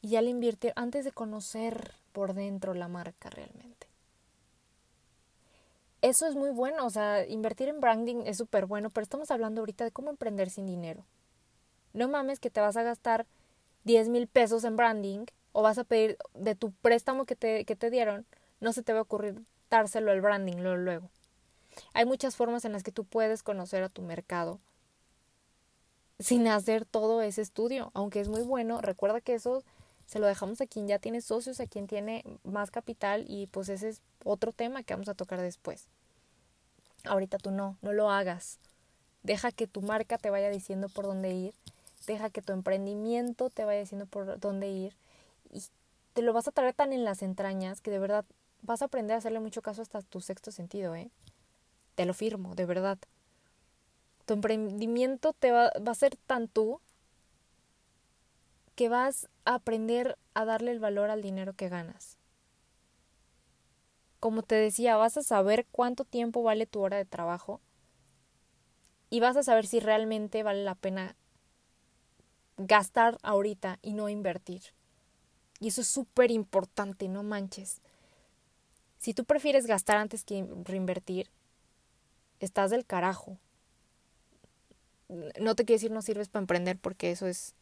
y 0.00 0.08
ya 0.08 0.22
le 0.22 0.30
invirtieron 0.30 0.82
antes 0.82 1.04
de 1.04 1.12
conocer 1.12 1.94
por 2.12 2.34
dentro 2.34 2.74
la 2.74 2.88
marca 2.88 3.30
realmente. 3.30 3.86
Eso 6.00 6.26
es 6.26 6.34
muy 6.34 6.50
bueno, 6.50 6.84
o 6.84 6.90
sea, 6.90 7.24
invertir 7.28 7.68
en 7.68 7.80
branding 7.80 8.24
es 8.26 8.36
súper 8.36 8.66
bueno, 8.66 8.90
pero 8.90 9.04
estamos 9.04 9.30
hablando 9.30 9.60
ahorita 9.60 9.84
de 9.84 9.92
cómo 9.92 10.10
emprender 10.10 10.50
sin 10.50 10.66
dinero. 10.66 11.04
No 11.92 12.08
mames 12.08 12.40
que 12.40 12.50
te 12.50 12.60
vas 12.60 12.76
a 12.76 12.82
gastar 12.82 13.26
10 13.84 14.08
mil 14.08 14.26
pesos 14.26 14.64
en 14.64 14.76
branding 14.76 15.26
o 15.52 15.62
vas 15.62 15.78
a 15.78 15.84
pedir 15.84 16.16
de 16.34 16.54
tu 16.54 16.72
préstamo 16.72 17.24
que 17.24 17.36
te, 17.36 17.64
que 17.64 17.76
te 17.76 17.90
dieron, 17.90 18.26
no 18.60 18.72
se 18.72 18.82
te 18.82 18.92
va 18.92 19.00
a 19.00 19.02
ocurrir 19.02 19.42
dárselo 19.70 20.10
al 20.10 20.20
branding 20.20 20.56
luego. 20.56 21.08
Hay 21.94 22.04
muchas 22.04 22.36
formas 22.36 22.64
en 22.64 22.72
las 22.72 22.82
que 22.82 22.92
tú 22.92 23.04
puedes 23.04 23.42
conocer 23.42 23.82
a 23.82 23.88
tu 23.88 24.02
mercado 24.02 24.60
sin 26.18 26.46
hacer 26.46 26.84
todo 26.84 27.22
ese 27.22 27.42
estudio, 27.42 27.90
aunque 27.94 28.20
es 28.20 28.28
muy 28.28 28.42
bueno. 28.42 28.80
Recuerda 28.80 29.20
que 29.20 29.34
eso 29.34 29.62
se 30.06 30.18
lo 30.18 30.26
dejamos 30.26 30.60
a 30.60 30.66
quien 30.66 30.86
ya 30.86 30.98
tiene 30.98 31.20
socios, 31.20 31.60
a 31.60 31.66
quien 31.66 31.86
tiene 31.86 32.24
más 32.44 32.70
capital 32.70 33.24
y 33.28 33.46
pues 33.48 33.68
ese 33.68 33.88
es 33.88 34.02
otro 34.24 34.52
tema 34.52 34.82
que 34.82 34.94
vamos 34.94 35.08
a 35.08 35.14
tocar 35.14 35.40
después. 35.40 35.88
Ahorita 37.04 37.38
tú 37.38 37.50
no, 37.50 37.76
no 37.82 37.92
lo 37.92 38.10
hagas. 38.10 38.58
Deja 39.22 39.50
que 39.52 39.66
tu 39.66 39.82
marca 39.82 40.18
te 40.18 40.30
vaya 40.30 40.50
diciendo 40.50 40.88
por 40.88 41.06
dónde 41.06 41.32
ir, 41.32 41.54
deja 42.06 42.30
que 42.30 42.42
tu 42.42 42.52
emprendimiento 42.52 43.50
te 43.50 43.64
vaya 43.64 43.80
diciendo 43.80 44.06
por 44.06 44.38
dónde 44.38 44.68
ir 44.70 44.94
y 45.52 45.62
te 46.14 46.22
lo 46.22 46.32
vas 46.32 46.48
a 46.48 46.52
traer 46.52 46.74
tan 46.74 46.92
en 46.92 47.04
las 47.04 47.22
entrañas 47.22 47.80
que 47.80 47.90
de 47.90 47.98
verdad 47.98 48.24
vas 48.62 48.82
a 48.82 48.86
aprender 48.86 49.14
a 49.14 49.18
hacerle 49.18 49.40
mucho 49.40 49.62
caso 49.62 49.82
hasta 49.82 50.02
tu 50.02 50.20
sexto 50.20 50.50
sentido, 50.50 50.94
¿eh? 50.94 51.10
Te 51.94 52.06
lo 52.06 52.14
firmo, 52.14 52.54
de 52.54 52.64
verdad. 52.64 52.98
Tu 54.26 54.34
emprendimiento 54.34 55.32
te 55.32 55.52
va, 55.52 55.70
va 55.86 55.92
a 55.92 55.96
ser 55.96 56.16
tan 56.16 56.48
tú 56.48 56.80
que 58.74 58.88
vas 58.88 59.28
a 59.44 59.54
aprender 59.54 60.16
a 60.34 60.44
darle 60.44 60.70
el 60.70 60.80
valor 60.80 61.10
al 61.10 61.22
dinero 61.22 61.52
que 61.52 61.68
ganas. 61.68 62.16
Como 64.20 64.42
te 64.42 64.54
decía, 64.54 64.96
vas 64.96 65.16
a 65.16 65.22
saber 65.22 65.66
cuánto 65.70 66.04
tiempo 66.04 66.42
vale 66.42 66.66
tu 66.66 66.80
hora 66.80 66.96
de 66.96 67.04
trabajo 67.04 67.60
y 69.10 69.20
vas 69.20 69.36
a 69.36 69.42
saber 69.42 69.66
si 69.66 69.80
realmente 69.80 70.42
vale 70.42 70.64
la 70.64 70.74
pena 70.74 71.16
gastar 72.56 73.18
ahorita 73.22 73.78
y 73.82 73.94
no 73.94 74.08
invertir. 74.08 74.62
Y 75.62 75.68
eso 75.68 75.80
es 75.80 75.86
súper 75.86 76.32
importante, 76.32 77.08
no 77.08 77.22
manches. 77.22 77.80
Si 78.98 79.14
tú 79.14 79.24
prefieres 79.24 79.66
gastar 79.66 79.96
antes 79.96 80.24
que 80.24 80.44
reinvertir, 80.64 81.30
estás 82.40 82.72
del 82.72 82.84
carajo. 82.84 83.38
No 85.08 85.54
te 85.54 85.64
quiero 85.64 85.76
decir 85.78 85.92
no 85.92 86.02
sirves 86.02 86.28
para 86.28 86.42
emprender 86.42 86.78
porque 86.78 87.12
eso 87.12 87.28
es 87.28 87.54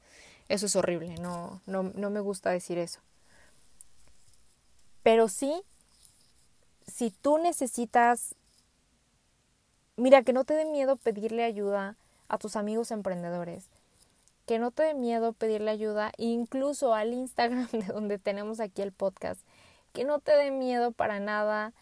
eso 0.48 0.66
es 0.66 0.74
horrible, 0.74 1.14
no, 1.20 1.60
no, 1.66 1.84
no 1.94 2.10
me 2.10 2.18
gusta 2.20 2.50
decir 2.50 2.76
eso. 2.78 3.00
Pero 5.04 5.28
sí, 5.28 5.62
si 6.88 7.10
tú 7.10 7.38
necesitas, 7.38 8.34
mira, 9.96 10.22
que 10.22 10.32
no 10.32 10.44
te 10.44 10.54
dé 10.54 10.64
miedo 10.64 10.96
pedirle 10.96 11.44
ayuda 11.44 11.96
a 12.28 12.38
tus 12.38 12.56
amigos 12.56 12.90
emprendedores, 12.90 13.69
que 14.50 14.58
no 14.58 14.72
te 14.72 14.82
dé 14.82 14.94
miedo 14.94 15.32
pedirle 15.32 15.70
ayuda 15.70 16.10
incluso 16.16 16.92
al 16.92 17.12
Instagram 17.12 17.68
de 17.70 17.84
donde 17.84 18.18
tenemos 18.18 18.58
aquí 18.58 18.82
el 18.82 18.90
podcast, 18.90 19.46
que 19.92 20.02
no 20.02 20.18
te 20.18 20.32
dé 20.36 20.50
miedo 20.50 20.90
para 20.90 21.20
nada 21.20 21.72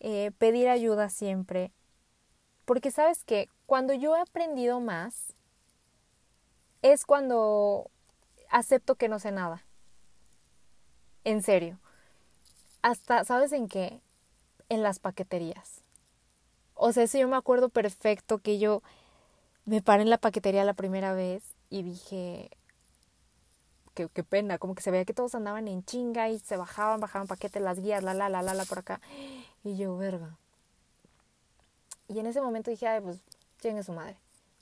eh, 0.00 0.30
pedir 0.38 0.70
ayuda 0.70 1.10
siempre, 1.10 1.72
porque 2.64 2.90
sabes 2.90 3.22
que 3.22 3.50
cuando 3.66 3.92
yo 3.92 4.16
he 4.16 4.20
aprendido 4.22 4.80
más, 4.80 5.34
es 6.80 7.04
cuando 7.04 7.90
acepto 8.48 8.94
que 8.94 9.10
no 9.10 9.18
sé 9.18 9.30
nada. 9.30 9.66
En 11.24 11.42
serio. 11.42 11.78
Hasta, 12.80 13.24
¿sabes 13.24 13.52
en 13.52 13.68
qué? 13.68 14.00
En 14.70 14.82
las 14.82 15.00
paqueterías. 15.00 15.82
O 16.72 16.92
sea, 16.92 17.02
eso 17.02 17.18
yo 17.18 17.28
me 17.28 17.36
acuerdo 17.36 17.68
perfecto 17.68 18.38
que 18.38 18.58
yo 18.58 18.82
me 19.66 19.82
paré 19.82 20.00
en 20.00 20.08
la 20.08 20.16
paquetería 20.16 20.64
la 20.64 20.72
primera 20.72 21.12
vez 21.12 21.55
y 21.70 21.82
dije, 21.82 22.50
qué, 23.94 24.08
qué 24.08 24.22
pena, 24.22 24.58
como 24.58 24.74
que 24.74 24.82
se 24.82 24.90
veía 24.90 25.04
que 25.04 25.14
todos 25.14 25.34
andaban 25.34 25.68
en 25.68 25.84
chinga 25.84 26.28
y 26.28 26.38
se 26.38 26.56
bajaban, 26.56 27.00
bajaban 27.00 27.26
paquetes, 27.26 27.62
las 27.62 27.80
guías, 27.80 28.02
la, 28.02 28.14
la, 28.14 28.28
la, 28.28 28.42
la, 28.42 28.54
la, 28.54 28.64
por 28.64 28.78
acá. 28.78 29.00
Y 29.64 29.76
yo, 29.76 29.96
verga. 29.96 30.36
Y 32.08 32.18
en 32.20 32.26
ese 32.26 32.40
momento 32.40 32.70
dije, 32.70 32.86
ay, 32.86 33.00
pues, 33.00 33.20
chingue 33.60 33.82
su 33.82 33.92
madre. 33.92 34.16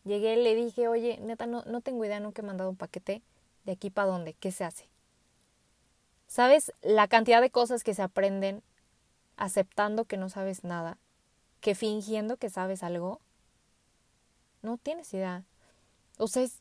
Llegué, 0.04 0.36
le 0.36 0.54
dije, 0.54 0.88
oye, 0.88 1.18
neta, 1.20 1.46
no, 1.46 1.62
no 1.64 1.80
tengo 1.80 2.04
idea, 2.04 2.20
nunca 2.20 2.42
he 2.42 2.44
mandado 2.44 2.70
un 2.70 2.76
paquete 2.76 3.22
de 3.64 3.72
aquí 3.72 3.90
para 3.90 4.08
dónde, 4.08 4.34
qué 4.34 4.52
se 4.52 4.64
hace. 4.64 4.88
¿Sabes 6.26 6.72
la 6.82 7.08
cantidad 7.08 7.40
de 7.40 7.50
cosas 7.50 7.84
que 7.84 7.94
se 7.94 8.02
aprenden 8.02 8.62
aceptando 9.36 10.04
que 10.04 10.16
no 10.16 10.28
sabes 10.28 10.64
nada, 10.64 10.98
que 11.60 11.74
fingiendo 11.74 12.36
que 12.36 12.50
sabes 12.50 12.82
algo? 12.82 13.20
No 14.62 14.76
tienes 14.78 15.12
idea. 15.14 15.44
O 16.18 16.28
sea, 16.28 16.42
es, 16.42 16.60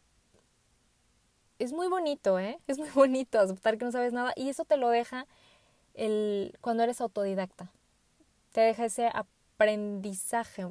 es 1.63 1.73
muy 1.73 1.87
bonito, 1.87 2.39
¿eh? 2.39 2.59
Es 2.67 2.77
muy 2.77 2.89
bonito 2.89 3.39
aceptar 3.39 3.77
que 3.77 3.85
no 3.85 3.91
sabes 3.91 4.13
nada 4.13 4.33
y 4.35 4.49
eso 4.49 4.65
te 4.65 4.77
lo 4.77 4.89
deja 4.89 5.27
el, 5.93 6.57
cuando 6.61 6.83
eres 6.83 7.01
autodidacta. 7.01 7.71
Te 8.51 8.61
deja 8.61 8.85
ese 8.85 9.07
aprendizaje 9.07 10.67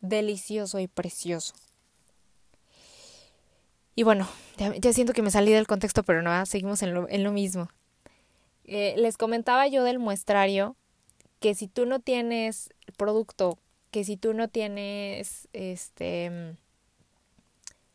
delicioso 0.00 0.78
y 0.80 0.88
precioso. 0.88 1.54
Y 3.94 4.04
bueno, 4.04 4.26
ya, 4.56 4.92
siento 4.92 5.12
que 5.12 5.22
me 5.22 5.30
salí 5.30 5.52
del 5.52 5.66
contexto, 5.66 6.02
pero 6.02 6.22
no, 6.22 6.46
seguimos 6.46 6.82
en 6.82 6.94
lo, 6.94 7.08
en 7.08 7.22
lo 7.22 7.30
mismo. 7.30 7.68
Eh, 8.64 8.94
les 8.96 9.18
comentaba 9.18 9.66
yo 9.66 9.84
del 9.84 9.98
muestrario 9.98 10.76
que 11.40 11.54
si 11.54 11.68
tú 11.68 11.84
no 11.84 12.00
tienes 12.00 12.70
producto, 12.96 13.58
que 13.90 14.04
si 14.04 14.16
tú 14.16 14.32
no 14.32 14.48
tienes 14.48 15.48
este 15.52 16.56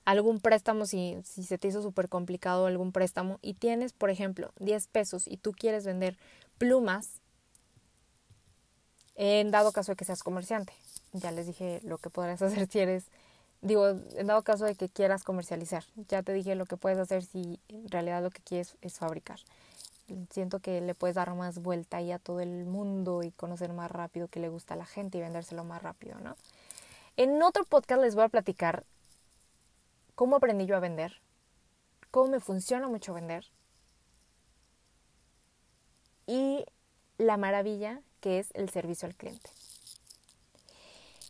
algún 0.08 0.40
préstamo, 0.40 0.86
si, 0.86 1.18
si 1.26 1.44
se 1.44 1.58
te 1.58 1.68
hizo 1.68 1.82
súper 1.82 2.08
complicado 2.08 2.66
algún 2.66 2.94
préstamo 2.94 3.40
y 3.42 3.56
tienes, 3.56 3.92
por 3.92 4.10
ejemplo, 4.10 4.54
10 4.58 4.88
pesos 4.88 5.28
y 5.28 5.36
tú 5.36 5.52
quieres 5.52 5.86
vender 5.86 6.18
plumas, 6.58 7.20
en 9.16 9.52
dado 9.52 9.74
caso 9.74 9.92
de 9.92 9.98
que 9.98 10.06
seas 10.06 10.24
comerciante, 10.24 10.72
ya 11.12 11.32
les 11.32 11.46
dije 11.46 11.82
lo 11.84 11.98
que 11.98 12.10
podrás 12.10 12.42
hacer 12.42 12.70
si 12.72 12.80
eres 12.80 13.04
digo, 13.62 13.86
en 13.90 14.28
dado 14.28 14.44
caso 14.44 14.64
de 14.64 14.76
que 14.76 14.88
quieras 14.88 15.26
comercializar, 15.26 15.84
ya 16.08 16.24
te 16.24 16.32
dije 16.32 16.56
lo 16.56 16.66
que 16.66 16.78
puedes 16.78 17.00
hacer 17.00 17.26
si 17.26 17.60
en 17.68 17.90
realidad 17.90 18.24
lo 18.24 18.30
que 18.30 18.42
quieres 18.42 18.78
es 18.82 18.94
fabricar. 19.00 19.40
Siento 20.30 20.60
que 20.60 20.80
le 20.80 20.96
puedes 20.96 21.18
dar 21.18 21.36
más 21.36 21.60
vuelta 21.60 21.98
ahí 21.98 22.14
a 22.14 22.20
todo 22.20 22.40
el 22.40 22.64
mundo 22.64 23.24
y 23.24 23.32
conocer 23.32 23.74
más 23.74 23.92
rápido 23.92 24.30
qué 24.30 24.40
le 24.40 24.48
gusta 24.48 24.76
a 24.76 24.78
la 24.78 24.86
gente 24.86 25.18
y 25.18 25.22
vendérselo 25.22 25.66
más 25.66 25.82
rápido, 25.82 26.18
¿no? 26.22 26.38
En 27.18 27.44
otro 27.44 27.66
podcast 27.66 28.02
les 28.02 28.16
voy 28.16 28.24
a 28.24 28.30
platicar 28.30 28.86
cómo 30.18 30.38
aprendí 30.38 30.66
yo 30.66 30.76
a 30.76 30.80
vender, 30.80 31.22
cómo 32.10 32.32
me 32.32 32.40
funciona 32.40 32.88
mucho 32.88 33.14
vender 33.14 33.46
y 36.26 36.66
la 37.20 37.38
maravilla 37.38 38.02
que 38.20 38.40
es 38.40 38.50
el 38.56 38.68
servicio 38.72 39.08
al 39.08 39.14
cliente. 39.14 39.48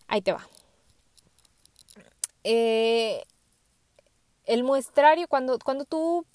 Ahí 0.07 0.21
te 0.21 0.31
va. 0.31 0.47
Eh, 2.45 3.25
el 4.45 4.63
muestrario, 4.63 5.27
cuando, 5.27 5.59
cuando 5.59 5.83
tú 5.83 6.25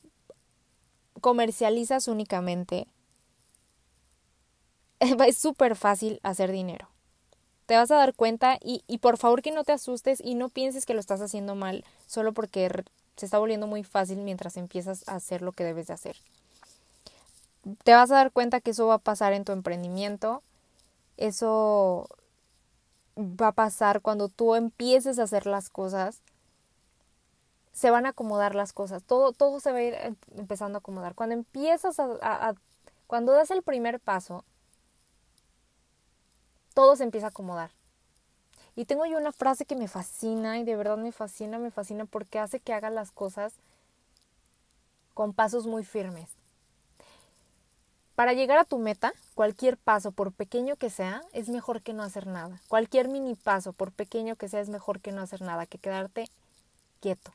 comercializas 1.22 2.06
únicamente, 2.06 2.86
es 5.00 5.38
súper 5.38 5.74
fácil 5.74 6.20
hacer 6.22 6.52
dinero. 6.52 6.91
Te 7.72 7.78
vas 7.78 7.90
a 7.90 7.96
dar 7.96 8.12
cuenta 8.12 8.58
y, 8.60 8.82
por 8.98 9.16
favor 9.16 9.40
que 9.40 9.50
no 9.50 9.64
te 9.64 9.72
asustes 9.72 10.20
y 10.22 10.34
no 10.34 10.50
pienses 10.50 10.84
que 10.84 10.92
lo 10.92 11.00
estás 11.00 11.22
haciendo 11.22 11.54
mal 11.54 11.86
solo 12.06 12.34
porque 12.34 12.70
se 13.16 13.24
está 13.24 13.38
volviendo 13.38 13.66
muy 13.66 13.82
fácil 13.82 14.18
mientras 14.18 14.58
empiezas 14.58 15.08
a 15.08 15.14
hacer 15.14 15.40
lo 15.40 15.52
que 15.52 15.64
debes 15.64 15.86
de 15.86 15.94
hacer. 15.94 16.14
Te 17.82 17.94
vas 17.94 18.10
a 18.10 18.16
dar 18.16 18.30
cuenta 18.30 18.60
que 18.60 18.72
eso 18.72 18.88
va 18.88 18.96
a 18.96 18.98
pasar 18.98 19.32
en 19.32 19.46
tu 19.46 19.52
emprendimiento. 19.52 20.42
Eso 21.16 22.10
va 23.16 23.48
a 23.48 23.52
pasar 23.52 24.02
cuando 24.02 24.28
tú 24.28 24.54
empieces 24.54 25.18
a 25.18 25.22
hacer 25.22 25.46
las 25.46 25.70
cosas. 25.70 26.20
Se 27.72 27.90
van 27.90 28.04
a 28.04 28.10
acomodar 28.10 28.54
las 28.54 28.74
cosas. 28.74 29.02
Todo, 29.02 29.32
todo 29.32 29.60
se 29.60 29.72
va 29.72 29.78
a 29.78 29.82
ir 29.82 29.94
em, 29.94 30.16
empezando 30.36 30.76
a 30.76 30.80
acomodar. 30.80 31.14
Cuando 31.14 31.32
empiezas 31.36 31.98
a, 31.98 32.18
a 32.20 32.54
cuando 33.06 33.32
das 33.32 33.50
el 33.50 33.62
primer 33.62 33.98
paso, 33.98 34.44
todo 36.74 36.96
se 36.96 37.04
empieza 37.04 37.26
a 37.26 37.30
acomodar. 37.30 37.70
Y 38.74 38.86
tengo 38.86 39.04
yo 39.04 39.18
una 39.18 39.32
frase 39.32 39.66
que 39.66 39.76
me 39.76 39.88
fascina 39.88 40.58
y 40.58 40.64
de 40.64 40.76
verdad 40.76 40.96
me 40.96 41.12
fascina, 41.12 41.58
me 41.58 41.70
fascina 41.70 42.06
porque 42.06 42.38
hace 42.38 42.58
que 42.58 42.72
haga 42.72 42.90
las 42.90 43.10
cosas 43.10 43.52
con 45.14 45.34
pasos 45.34 45.66
muy 45.66 45.84
firmes. 45.84 46.28
Para 48.14 48.34
llegar 48.34 48.58
a 48.58 48.64
tu 48.64 48.78
meta, 48.78 49.12
cualquier 49.34 49.76
paso, 49.76 50.12
por 50.12 50.32
pequeño 50.32 50.76
que 50.76 50.90
sea, 50.90 51.22
es 51.32 51.48
mejor 51.48 51.82
que 51.82 51.92
no 51.92 52.02
hacer 52.02 52.26
nada. 52.26 52.60
Cualquier 52.68 53.08
mini 53.08 53.34
paso, 53.34 53.72
por 53.72 53.90
pequeño 53.92 54.36
que 54.36 54.48
sea, 54.48 54.60
es 54.60 54.68
mejor 54.68 55.00
que 55.00 55.12
no 55.12 55.22
hacer 55.22 55.40
nada, 55.42 55.66
que 55.66 55.78
quedarte 55.78 56.28
quieto. 57.00 57.32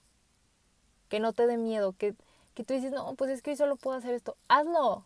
Que 1.10 1.20
no 1.20 1.34
te 1.34 1.48
dé 1.48 1.58
miedo, 1.58 1.94
que, 1.94 2.16
que 2.54 2.64
tú 2.64 2.74
dices, 2.74 2.92
no, 2.92 3.16
pues 3.16 3.32
es 3.32 3.42
que 3.42 3.52
hoy 3.52 3.58
solo 3.58 3.76
puedo 3.76 3.98
hacer 3.98 4.14
esto. 4.14 4.36
Hazlo, 4.50 5.04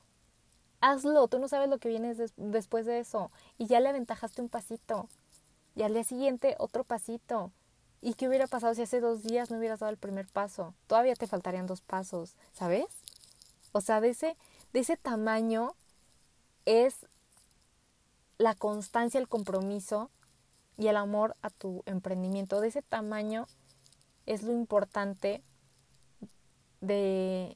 hazlo, 0.81 1.27
tú 1.27 1.39
no 1.39 1.47
sabes 1.47 1.69
lo 1.69 1.77
que 1.77 1.89
viene 1.89 2.15
después 2.35 2.85
de 2.85 2.99
eso. 2.99 3.31
Y 3.57 3.67
ya 3.67 3.79
le 3.79 3.89
aventajaste 3.89 4.41
un 4.41 4.49
pasito. 4.49 5.07
Y 5.75 5.83
al 5.83 5.93
día 5.93 6.03
siguiente 6.03 6.55
otro 6.59 6.83
pasito. 6.83 7.51
¿Y 8.01 8.15
qué 8.15 8.27
hubiera 8.27 8.47
pasado 8.47 8.73
si 8.73 8.81
hace 8.81 8.99
dos 8.99 9.21
días 9.21 9.51
no 9.51 9.57
hubieras 9.57 9.79
dado 9.79 9.91
el 9.91 9.97
primer 9.97 10.27
paso? 10.27 10.73
Todavía 10.87 11.15
te 11.15 11.27
faltarían 11.27 11.67
dos 11.67 11.81
pasos, 11.81 12.35
¿sabes? 12.51 12.85
O 13.71 13.79
sea, 13.79 14.01
de 14.01 14.09
ese, 14.09 14.35
de 14.73 14.79
ese 14.79 14.97
tamaño 14.97 15.75
es 16.65 17.05
la 18.39 18.55
constancia, 18.55 19.19
el 19.19 19.27
compromiso 19.27 20.09
y 20.77 20.87
el 20.87 20.97
amor 20.97 21.35
a 21.43 21.51
tu 21.51 21.83
emprendimiento. 21.85 22.59
De 22.59 22.69
ese 22.69 22.81
tamaño 22.81 23.47
es 24.25 24.41
lo 24.41 24.51
importante 24.51 25.43
de, 26.81 27.55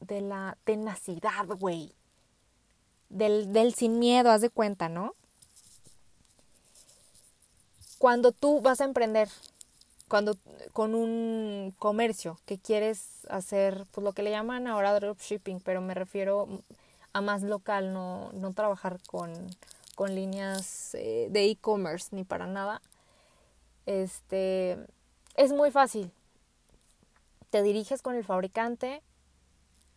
de 0.00 0.20
la 0.20 0.56
tenacidad, 0.64 1.46
güey. 1.46 1.92
Del, 3.08 3.52
del 3.52 3.74
sin 3.74 3.98
miedo, 3.98 4.30
haz 4.30 4.40
de 4.40 4.50
cuenta, 4.50 4.88
¿no? 4.88 5.14
Cuando 7.98 8.32
tú 8.32 8.60
vas 8.60 8.80
a 8.80 8.84
emprender, 8.84 9.28
cuando 10.08 10.36
con 10.72 10.94
un 10.94 11.74
comercio 11.78 12.38
que 12.46 12.58
quieres 12.58 13.26
hacer, 13.28 13.84
pues 13.90 14.04
lo 14.04 14.12
que 14.12 14.22
le 14.22 14.30
llaman 14.30 14.66
ahora 14.66 14.98
dropshipping, 14.98 15.60
pero 15.60 15.80
me 15.80 15.94
refiero 15.94 16.48
a 17.12 17.20
más 17.20 17.42
local, 17.42 17.92
no, 17.92 18.30
no 18.32 18.52
trabajar 18.52 18.98
con, 19.06 19.32
con 19.94 20.14
líneas 20.14 20.94
eh, 20.94 21.28
de 21.30 21.44
e-commerce 21.50 22.08
ni 22.12 22.24
para 22.24 22.46
nada. 22.46 22.80
Este 23.86 24.78
es 25.34 25.52
muy 25.52 25.70
fácil. 25.70 26.10
Te 27.50 27.62
diriges 27.62 28.00
con 28.02 28.14
el 28.14 28.24
fabricante, 28.24 29.02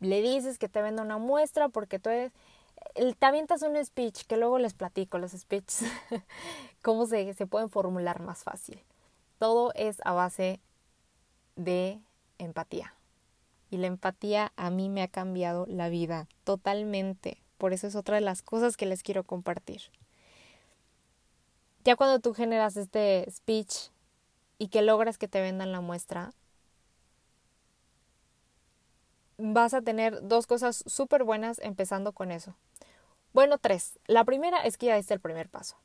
le 0.04 0.22
dices 0.22 0.60
que 0.60 0.70
te 0.70 0.82
venda 0.82 1.02
una 1.02 1.18
muestra 1.18 1.70
porque 1.70 2.00
tú 2.00 2.10
eres, 2.10 2.32
te 2.96 3.26
avientas 3.26 3.62
un 3.62 3.84
speech, 3.84 4.26
que 4.26 4.38
luego 4.38 4.60
les 4.60 4.74
platico 4.74 5.18
los 5.18 5.32
speeches, 5.32 5.84
cómo 6.82 7.06
se, 7.06 7.34
se 7.34 7.48
pueden 7.48 7.70
formular 7.70 8.22
más 8.22 8.44
fácil. 8.44 8.80
Todo 9.40 9.74
es 9.76 9.98
a 10.06 10.14
base 10.14 10.60
de 11.56 12.00
empatía. 12.38 12.94
Y 13.70 13.78
la 13.78 13.88
empatía 13.88 14.52
a 14.56 14.70
mí 14.70 14.90
me 14.90 15.02
ha 15.02 15.08
cambiado 15.08 15.66
la 15.68 15.90
vida 15.90 16.28
totalmente. 16.44 17.42
Por 17.58 17.74
eso 17.74 17.88
es 17.88 17.96
otra 17.96 18.16
de 18.16 18.22
las 18.22 18.42
cosas 18.42 18.78
que 18.78 18.86
les 18.86 19.02
quiero 19.04 19.24
compartir. 19.24 19.82
Ya 21.84 21.96
cuando 21.96 22.20
tú 22.20 22.34
generas 22.34 22.78
este 22.78 23.30
speech 23.30 23.90
y 24.58 24.68
que 24.68 24.82
logras 24.82 25.18
que 25.18 25.28
te 25.28 25.42
vendan 25.42 25.72
la 25.72 25.82
muestra, 25.82 26.34
vas 29.52 29.74
a 29.74 29.82
tener 29.82 30.26
dos 30.26 30.48
cosas 30.48 30.86
súper 30.88 31.26
buenas 31.26 31.60
empezando 31.60 32.14
con 32.14 32.32
eso. 32.32 32.56
Bueno, 33.34 33.58
tres. 33.58 34.00
La 34.08 34.24
primera 34.24 34.62
es 34.62 34.78
que 34.78 34.86
ya 34.86 34.96
diste 34.96 35.14
el 35.14 35.20
primer 35.20 35.50
paso. 35.50 35.76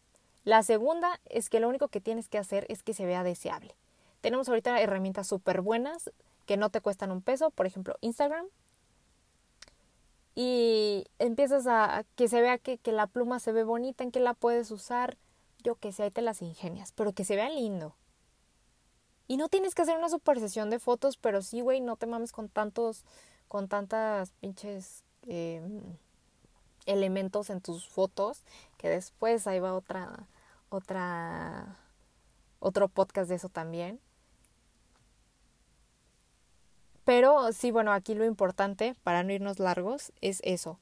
La 0.44 0.62
segunda 0.62 1.20
es 1.24 1.50
que 1.50 1.58
lo 1.58 1.68
único 1.68 1.88
que 1.88 2.00
tienes 2.00 2.28
que 2.28 2.38
hacer 2.38 2.66
es 2.68 2.84
que 2.84 2.94
se 2.94 3.04
vea 3.04 3.24
deseable. 3.24 3.74
Tenemos 4.20 4.48
ahorita 4.48 4.80
herramientas 4.80 5.26
súper 5.26 5.60
buenas 5.60 6.12
que 6.46 6.56
no 6.56 6.70
te 6.70 6.80
cuestan 6.80 7.10
un 7.10 7.20
peso, 7.20 7.50
por 7.50 7.66
ejemplo, 7.66 7.96
Instagram. 8.00 8.46
Y 10.36 11.06
empiezas 11.18 11.66
a, 11.66 12.04
que 12.14 12.28
se 12.28 12.40
vea 12.40 12.58
que, 12.58 12.78
que, 12.78 12.92
la 12.92 13.08
pluma 13.08 13.40
se 13.40 13.50
ve 13.50 13.64
bonita, 13.64 14.04
en 14.04 14.12
que 14.12 14.20
la 14.20 14.34
puedes 14.34 14.70
usar, 14.70 15.16
yo 15.64 15.74
que 15.74 15.90
sé, 15.90 16.04
ahí 16.04 16.10
te 16.12 16.22
las 16.22 16.42
ingenias, 16.42 16.92
pero 16.92 17.12
que 17.12 17.24
se 17.24 17.34
vea 17.34 17.50
lindo. 17.50 17.96
Y 19.26 19.36
no 19.36 19.48
tienes 19.48 19.74
que 19.74 19.82
hacer 19.82 19.98
una 19.98 20.08
super 20.08 20.38
sesión 20.38 20.70
de 20.70 20.78
fotos, 20.78 21.16
pero 21.16 21.42
sí, 21.42 21.60
güey, 21.60 21.80
no 21.80 21.96
te 21.96 22.06
mames 22.06 22.30
con 22.30 22.48
tantos, 22.48 23.04
con 23.48 23.68
tantas 23.68 24.30
pinches 24.40 25.02
eh, 25.26 25.60
elementos 26.86 27.50
en 27.50 27.60
tus 27.60 27.88
fotos, 27.88 28.42
que 28.76 28.88
después 28.88 29.46
ahí 29.46 29.60
va 29.60 29.74
otra, 29.74 30.26
otra, 30.70 31.76
otro 32.60 32.88
podcast 32.88 33.28
de 33.28 33.36
eso 33.36 33.48
también. 33.48 34.00
Pero 37.04 37.52
sí, 37.52 37.70
bueno, 37.70 37.92
aquí 37.92 38.14
lo 38.14 38.26
importante, 38.26 38.94
para 39.02 39.22
no 39.22 39.32
irnos 39.32 39.58
largos, 39.58 40.12
es 40.20 40.40
eso. 40.44 40.78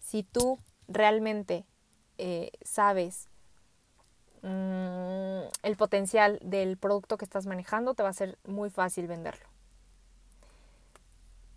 Si 0.00 0.22
tú 0.22 0.58
realmente 0.88 1.66
eh, 2.16 2.52
sabes 2.62 3.28
mm, 4.40 5.42
el 5.62 5.76
potencial 5.76 6.38
del 6.42 6.78
producto 6.78 7.18
que 7.18 7.26
estás 7.26 7.46
manejando, 7.46 7.94
te 7.94 8.02
va 8.02 8.08
a 8.08 8.14
ser 8.14 8.38
muy 8.44 8.70
fácil 8.70 9.06
venderlo. 9.06 9.51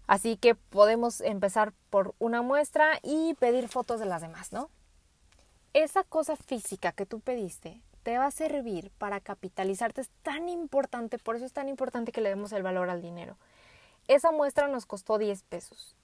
Así 0.07 0.37
que 0.37 0.55
podemos 0.55 1.21
empezar 1.21 1.73
por 1.89 2.13
una 2.19 2.41
muestra 2.41 2.99
y 3.01 3.33
pedir 3.35 3.67
fotos 3.67 3.99
de 3.99 4.05
las 4.05 4.21
demás, 4.21 4.51
¿no? 4.53 4.69
Esa 5.73 6.03
cosa 6.03 6.35
física 6.35 6.91
que 6.91 7.05
tú 7.05 7.19
pediste 7.19 7.81
te 8.03 8.17
va 8.19 8.27
a 8.27 8.31
servir 8.31 8.91
para 8.99 9.19
capitalizarte. 9.19 10.01
Es 10.01 10.11
tan 10.21 10.47
importante, 10.47 11.17
por 11.17 11.35
eso 11.35 11.45
es 11.45 11.53
tan 11.53 11.69
importante 11.69 12.11
que 12.11 12.21
le 12.21 12.29
demos 12.29 12.53
el 12.53 12.61
valor 12.61 12.89
al 12.89 13.01
dinero. 13.01 13.35
Esa 14.07 14.31
muestra 14.31 14.67
nos 14.67 14.85
costó 14.85 15.17
10 15.17 15.41
pesos. 15.43 15.95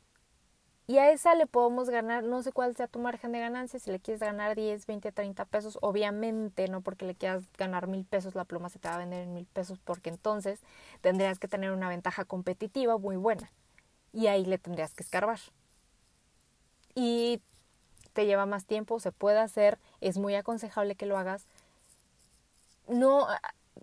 Y 0.88 0.98
a 0.98 1.12
esa 1.12 1.36
le 1.36 1.46
podemos 1.46 1.92
ganar, 1.92 2.24
no 2.24 2.42
sé 2.42 2.52
cuál 2.52 2.76
sea 2.76 2.88
tu 2.88 2.98
margen 2.98 3.32
de 3.32 3.40
ganancia, 3.40 3.80
si 3.80 3.92
le 3.92 4.00
quieres 4.00 4.20
ganar 4.20 4.56
10, 4.56 4.88
20, 4.88 5.12
30 5.12 5.46
pesos, 5.46 5.78
obviamente 5.82 6.68
no 6.68 6.82
porque 6.82 7.06
le 7.06 7.14
quieras 7.14 7.44
ganar 7.56 7.88
mil 7.88 8.04
pesos, 8.04 8.34
la 8.34 8.46
pluma 8.46 8.68
se 8.70 8.80
te 8.80 8.90
va 8.90 8.96
a 8.96 8.98
vender 8.98 9.22
en 9.22 9.34
mil 9.34 9.46
pesos, 9.46 9.80
porque 9.80 10.10
entonces 10.10 10.60
tendrías 11.02 11.38
que 11.38 11.48
tener 11.48 11.72
una 11.72 11.88
ventaja 11.88 12.26
competitiva 12.26 12.98
muy 12.98 13.16
buena 13.16 13.52
y 14.14 14.28
ahí 14.28 14.46
le 14.46 14.58
tendrías 14.58 14.94
que 14.94 15.04
escarbar. 15.04 15.40
Y 16.96 17.42
te 18.14 18.26
lleva 18.26 18.46
más 18.46 18.66
tiempo, 18.66 19.00
se 19.00 19.12
puede 19.12 19.40
hacer, 19.40 19.80
es 20.02 20.18
muy 20.18 20.36
aconsejable 20.36 20.96
que 20.96 21.06
lo 21.06 21.18
hagas. 21.18 21.46
No, 22.88 23.28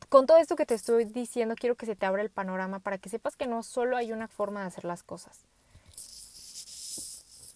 con 0.09 0.27
todo 0.27 0.39
esto 0.39 0.57
que 0.57 0.67
te 0.67 0.75
estoy 0.75 1.05
diciendo, 1.05 1.55
quiero 1.57 1.77
que 1.77 1.87
se 1.87 1.97
te 1.97 2.07
abra 2.07 2.23
el 2.23 2.31
panorama 2.31 2.79
para 2.79 2.99
que 2.99 3.09
sepas 3.09 3.37
que 3.37 3.47
no 3.47 3.63
solo 3.63 3.97
hay 3.97 4.13
una 4.13 4.29
forma 4.29 4.61
de 4.61 4.67
hacer 4.67 4.85
las 4.85 5.03
cosas. 5.03 5.41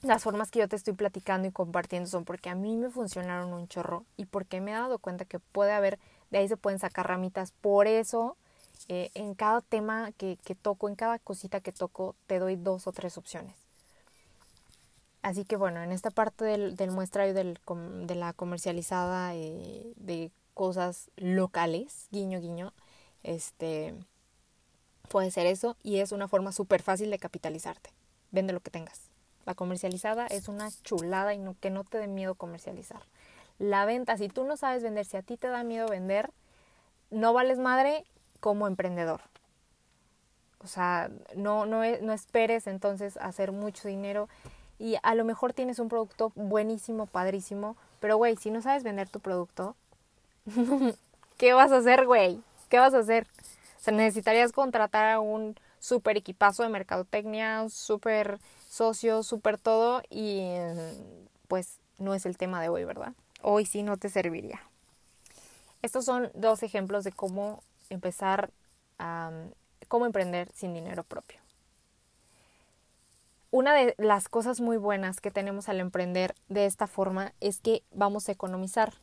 Las 0.02 0.24
formas 0.24 0.50
que 0.50 0.58
yo 0.58 0.68
te 0.68 0.74
estoy 0.74 0.94
platicando 0.94 1.46
y 1.46 1.52
compartiendo 1.52 2.08
son 2.08 2.24
porque 2.24 2.50
a 2.50 2.56
mí 2.56 2.76
me 2.76 2.90
funcionaron 2.90 3.52
un 3.52 3.68
chorro 3.68 4.04
y 4.16 4.24
porque 4.26 4.60
me 4.60 4.72
he 4.72 4.74
dado 4.74 4.98
cuenta 4.98 5.24
que 5.24 5.38
puede 5.38 5.72
haber, 5.72 6.00
de 6.30 6.38
ahí 6.38 6.48
se 6.48 6.56
pueden 6.56 6.80
sacar 6.80 7.06
ramitas. 7.06 7.52
Por 7.52 7.86
eso 7.86 8.36
eh, 8.88 9.10
en 9.14 9.34
cada 9.34 9.60
tema 9.60 10.12
que, 10.12 10.38
que, 10.44 10.54
toco, 10.54 10.88
en 10.88 10.96
cada 10.96 11.18
cosita 11.18 11.60
que 11.60 11.72
toco, 11.72 12.16
te 12.26 12.38
doy 12.38 12.56
dos 12.56 12.86
o 12.86 12.92
tres 12.92 13.18
opciones. 13.18 13.54
Así 15.22 15.44
que 15.44 15.56
bueno, 15.56 15.82
en 15.82 15.92
esta 15.92 16.10
parte 16.10 16.44
del, 16.44 16.76
del 16.76 16.90
muestrario 16.90 17.32
del, 17.32 17.58
de 18.06 18.14
la 18.16 18.32
comercializada 18.32 19.34
eh, 19.34 19.92
de 19.96 20.32
cosas 20.54 21.10
locales, 21.16 22.08
guiño, 22.10 22.40
guiño, 22.40 22.72
este, 23.22 23.94
puede 25.08 25.30
ser 25.30 25.46
eso 25.46 25.76
y 25.82 25.98
es 25.98 26.10
una 26.10 26.26
forma 26.26 26.50
súper 26.50 26.82
fácil 26.82 27.10
de 27.10 27.18
capitalizarte. 27.18 27.90
Vende 28.32 28.52
lo 28.52 28.60
que 28.60 28.70
tengas. 28.70 29.10
La 29.46 29.54
comercializada 29.54 30.26
es 30.26 30.48
una 30.48 30.70
chulada 30.82 31.34
y 31.34 31.38
no, 31.38 31.56
que 31.60 31.70
no 31.70 31.84
te 31.84 31.98
dé 31.98 32.08
miedo 32.08 32.34
comercializar. 32.34 33.02
La 33.58 33.84
venta, 33.84 34.16
si 34.16 34.28
tú 34.28 34.44
no 34.44 34.56
sabes 34.56 34.82
vender, 34.82 35.04
si 35.04 35.16
a 35.16 35.22
ti 35.22 35.36
te 35.36 35.48
da 35.48 35.62
miedo 35.62 35.86
vender, 35.88 36.30
no 37.10 37.32
vales 37.32 37.58
madre 37.58 38.04
como 38.42 38.66
emprendedor. 38.66 39.20
O 40.58 40.66
sea, 40.66 41.10
no, 41.36 41.64
no, 41.64 41.82
no 42.02 42.12
esperes 42.12 42.66
entonces 42.66 43.16
hacer 43.18 43.52
mucho 43.52 43.86
dinero 43.86 44.28
y 44.80 44.96
a 45.04 45.14
lo 45.14 45.24
mejor 45.24 45.52
tienes 45.52 45.78
un 45.78 45.88
producto 45.88 46.32
buenísimo, 46.34 47.06
padrísimo, 47.06 47.76
pero 48.00 48.16
güey, 48.16 48.34
si 48.34 48.50
no 48.50 48.60
sabes 48.60 48.82
vender 48.82 49.08
tu 49.08 49.20
producto, 49.20 49.76
¿qué 51.38 51.52
vas 51.52 51.70
a 51.70 51.76
hacer, 51.76 52.04
güey? 52.04 52.40
¿Qué 52.68 52.80
vas 52.80 52.94
a 52.94 52.98
hacer? 52.98 53.28
O 53.78 53.84
sea, 53.84 53.94
necesitarías 53.94 54.50
contratar 54.50 55.08
a 55.08 55.20
un 55.20 55.54
súper 55.78 56.16
equipazo 56.16 56.64
de 56.64 56.68
mercadotecnia, 56.68 57.68
súper 57.68 58.40
socio, 58.68 59.22
súper 59.22 59.56
todo 59.56 60.02
y 60.10 60.48
pues 61.46 61.78
no 61.98 62.12
es 62.14 62.26
el 62.26 62.36
tema 62.36 62.60
de 62.60 62.70
hoy, 62.70 62.84
¿verdad? 62.84 63.12
Hoy 63.40 63.66
sí 63.66 63.84
no 63.84 63.96
te 63.98 64.08
serviría. 64.08 64.62
Estos 65.80 66.04
son 66.04 66.32
dos 66.34 66.64
ejemplos 66.64 67.04
de 67.04 67.12
cómo 67.12 67.62
empezar 67.92 68.50
a 68.98 69.30
cómo 69.88 70.06
emprender 70.06 70.50
sin 70.52 70.74
dinero 70.74 71.04
propio. 71.04 71.40
Una 73.50 73.74
de 73.74 73.94
las 73.98 74.28
cosas 74.28 74.60
muy 74.60 74.78
buenas 74.78 75.20
que 75.20 75.30
tenemos 75.30 75.68
al 75.68 75.80
emprender 75.80 76.34
de 76.48 76.64
esta 76.64 76.86
forma 76.86 77.34
es 77.40 77.60
que 77.60 77.82
vamos 77.90 78.28
a 78.28 78.32
economizar. 78.32 78.94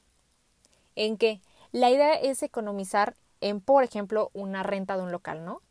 ¿En 0.96 1.18
qué? 1.18 1.40
La 1.72 1.92
idea 1.92 2.16
es 2.16 2.42
economizar 2.42 3.16
en, 3.42 3.62
por 3.62 3.84
ejemplo, 3.84 4.32
una 4.34 4.64
renta 4.64 4.98
de 4.98 5.04
un 5.04 5.12
local, 5.12 5.46
¿no? 5.46 5.62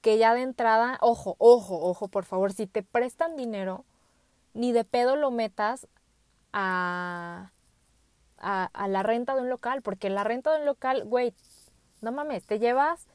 Que 0.00 0.18
ya 0.18 0.34
de 0.34 0.42
entrada, 0.42 0.98
ojo, 1.00 1.36
ojo, 1.38 1.78
ojo, 1.80 2.08
por 2.08 2.24
favor, 2.24 2.52
si 2.52 2.66
te 2.66 2.82
prestan 2.82 3.36
dinero, 3.36 3.84
ni 4.52 4.72
de 4.72 4.82
pedo 4.82 5.14
lo 5.14 5.30
metas 5.30 5.86
a, 6.52 7.52
a, 8.38 8.64
a 8.72 8.88
la 8.88 9.02
renta 9.04 9.36
de 9.36 9.42
un 9.42 9.48
local, 9.48 9.82
porque 9.82 10.10
la 10.10 10.24
renta 10.24 10.52
de 10.52 10.60
un 10.60 10.66
local, 10.66 11.04
güey, 11.04 11.34
no 12.02 12.12
mames, 12.12 12.46
te 12.46 12.58
llevas 12.58 13.06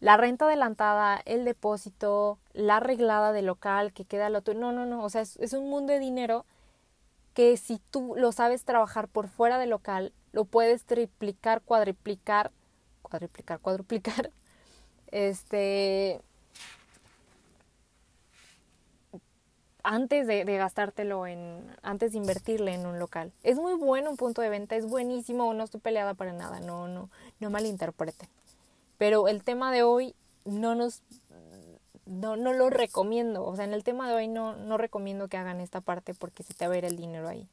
la 0.00 0.16
renta 0.16 0.46
adelantada, 0.46 1.22
el 1.24 1.44
depósito, 1.44 2.38
la 2.52 2.76
arreglada 2.76 3.32
del 3.32 3.46
local 3.46 3.92
que 3.92 4.04
queda 4.04 4.26
al 4.26 4.36
otro. 4.36 4.54
No, 4.54 4.72
no, 4.72 4.86
no. 4.86 5.02
O 5.02 5.10
sea, 5.10 5.22
es, 5.22 5.36
es, 5.38 5.52
un 5.54 5.70
mundo 5.70 5.92
de 5.92 5.98
dinero 5.98 6.44
que 7.34 7.56
si 7.56 7.80
tú 7.90 8.14
lo 8.16 8.32
sabes 8.32 8.64
trabajar 8.64 9.08
por 9.08 9.28
fuera 9.28 9.58
del 9.58 9.70
local, 9.70 10.12
lo 10.32 10.44
puedes 10.44 10.84
triplicar, 10.84 11.62
cuadriplicar, 11.62 12.52
cuadriplicar, 13.02 13.60
cuadruplicar. 13.60 14.30
Este. 15.12 16.20
Antes 19.88 20.26
de, 20.26 20.44
de, 20.44 20.56
gastártelo 20.56 21.28
en. 21.28 21.64
Antes 21.82 22.12
de 22.12 22.18
invertirle 22.18 22.74
en 22.74 22.86
un 22.86 22.98
local. 22.98 23.32
Es 23.44 23.56
muy 23.56 23.74
bueno 23.74 24.10
un 24.10 24.16
punto 24.16 24.42
de 24.42 24.48
venta, 24.48 24.74
es 24.74 24.86
buenísimo, 24.86 25.54
no 25.54 25.62
estoy 25.62 25.80
peleada 25.80 26.14
para 26.14 26.32
nada, 26.32 26.58
no, 26.58 26.88
no, 26.88 27.08
no 27.38 27.50
malinterpreten. 27.50 28.28
Pero 28.98 29.28
el 29.28 29.44
tema 29.44 29.70
de 29.70 29.84
hoy 29.84 30.14
no 30.44 30.74
nos 30.74 31.02
no, 32.06 32.36
no 32.36 32.52
lo 32.52 32.70
recomiendo. 32.70 33.44
O 33.44 33.54
sea, 33.54 33.64
en 33.64 33.74
el 33.74 33.84
tema 33.84 34.08
de 34.08 34.14
hoy 34.14 34.28
no, 34.28 34.56
no 34.56 34.78
recomiendo 34.78 35.28
que 35.28 35.36
hagan 35.36 35.60
esta 35.60 35.80
parte 35.80 36.14
porque 36.14 36.42
se 36.42 36.54
te 36.54 36.66
va 36.66 36.74
a 36.74 36.78
ir 36.78 36.84
el 36.84 36.96
dinero 36.96 37.28
ahí. 37.28 37.46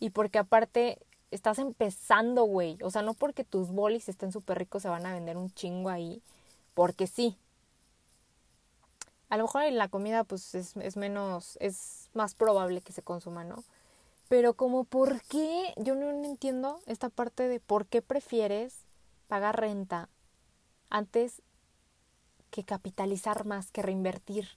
Y 0.00 0.10
porque 0.10 0.38
aparte 0.38 0.98
estás 1.30 1.58
empezando, 1.58 2.44
güey. 2.44 2.78
O 2.82 2.90
sea, 2.90 3.02
no 3.02 3.14
porque 3.14 3.44
tus 3.44 3.70
bolis 3.70 4.08
estén 4.08 4.32
súper 4.32 4.58
ricos 4.58 4.82
se 4.82 4.88
van 4.88 5.06
a 5.06 5.12
vender 5.12 5.36
un 5.36 5.52
chingo 5.52 5.90
ahí. 5.90 6.22
Porque 6.74 7.06
sí. 7.06 7.36
A 9.28 9.36
lo 9.36 9.44
mejor 9.44 9.64
en 9.64 9.76
la 9.76 9.88
comida 9.88 10.24
pues 10.24 10.54
es, 10.54 10.76
es 10.76 10.96
menos, 10.96 11.58
es 11.60 12.08
más 12.14 12.34
probable 12.34 12.80
que 12.80 12.92
se 12.92 13.02
consuma, 13.02 13.44
¿no? 13.44 13.64
Pero 14.28 14.54
como 14.54 14.84
por 14.84 15.22
qué, 15.22 15.72
yo 15.76 15.94
no 15.94 16.10
entiendo 16.10 16.80
esta 16.86 17.08
parte 17.08 17.48
de 17.48 17.60
por 17.60 17.86
qué 17.86 18.02
prefieres 18.02 18.84
pagar 19.26 19.60
renta 19.60 20.08
antes 20.90 21.42
que 22.50 22.64
capitalizar 22.64 23.44
más, 23.44 23.70
que 23.70 23.82
reinvertir. 23.82 24.48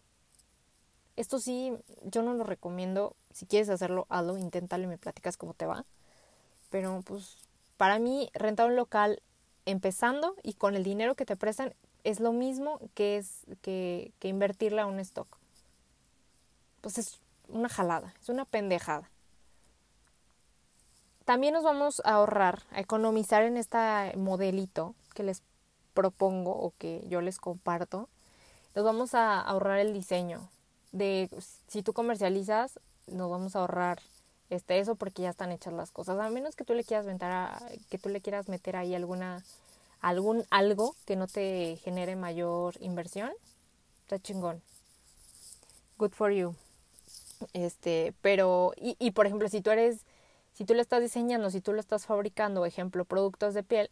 Esto 1.16 1.40
sí, 1.40 1.74
yo 2.04 2.24
no 2.24 2.34
lo 2.34 2.44
recomiendo. 2.44 3.16
Si 3.34 3.46
quieres 3.46 3.70
hacerlo, 3.70 4.08
hazlo, 4.10 4.38
inténtalo 4.38 4.86
y 4.86 4.88
me 4.88 4.98
platicas 4.98 5.38
cómo 5.38 5.54
te 5.54 5.66
va. 5.66 5.86
Pero 6.70 7.02
pues 7.06 7.38
para 7.78 8.00
mí 8.00 8.30
rentar 8.34 8.68
un 8.68 8.76
local 8.76 9.22
empezando 9.66 10.36
y 10.44 10.54
con 10.54 10.76
el 10.76 10.84
dinero 10.84 11.16
que 11.16 11.26
te 11.26 11.36
prestan 11.36 11.76
es 12.04 12.20
lo 12.20 12.32
mismo 12.32 12.80
que 12.94 13.18
es 13.18 13.42
que, 13.62 14.12
que 14.20 14.28
invertirle 14.28 14.82
a 14.82 14.86
un 14.86 15.00
stock. 15.00 15.28
Pues 16.82 16.98
es 16.98 17.20
una 17.48 17.70
jalada, 17.70 18.14
es 18.22 18.30
una 18.30 18.46
pendejada. 18.46 19.10
También 21.26 21.54
nos 21.54 21.64
vamos 21.64 22.02
a 22.04 22.14
ahorrar, 22.14 22.64
a 22.72 22.80
economizar 22.80 23.44
en 23.44 23.58
este 23.58 23.78
modelito 24.18 24.96
que 25.14 25.24
les 25.24 25.44
propongo 25.94 26.52
o 26.52 26.74
que 26.78 27.06
yo 27.08 27.22
les 27.22 27.38
comparto, 27.38 28.10
nos 28.76 28.86
vamos 28.86 29.14
a 29.14 29.40
ahorrar 29.40 29.80
el 29.80 29.94
diseño. 29.94 30.50
De 30.92 31.30
si 31.68 31.84
tú 31.84 31.94
comercializas, 31.94 32.80
nos 33.08 33.30
vamos 33.30 33.56
a 33.56 33.60
ahorrar 33.60 34.02
este 34.50 34.80
eso 34.80 34.96
porque 34.96 35.22
ya 35.22 35.30
están 35.30 35.52
hechas 35.52 35.74
las 35.74 35.92
cosas. 35.92 36.20
A 36.20 36.30
menos 36.30 36.56
que 36.56 36.66
tú 36.66 36.74
le 36.74 36.84
quieras 36.84 37.06
que 37.90 37.98
tú 37.98 38.10
le 38.10 38.22
quieras 38.22 38.50
meter 38.50 38.76
ahí 38.76 38.96
alguna 38.96 39.44
algún 40.02 40.44
algo 40.50 40.96
que 41.06 41.16
no 41.16 41.28
te 41.28 41.78
genere 41.84 42.16
mayor 42.16 42.76
inversión, 42.80 43.32
está 44.02 44.20
chingón. 44.20 44.62
Good 45.98 46.12
for 46.12 46.32
you. 46.32 46.56
Este, 47.54 48.14
pero 48.22 48.74
y, 48.78 49.12
por 49.12 49.26
ejemplo, 49.26 49.48
si 49.50 49.62
tú 49.62 49.72
eres 49.72 50.06
si 50.54 50.66
tú 50.66 50.74
lo 50.74 50.82
estás 50.82 51.02
diseñando, 51.02 51.50
si 51.50 51.62
tú 51.62 51.72
lo 51.74 51.80
estás 51.80 52.06
fabricando, 52.06 52.66
ejemplo, 52.66 53.06
productos 53.06 53.54
de 53.54 53.64
piel, 53.64 53.90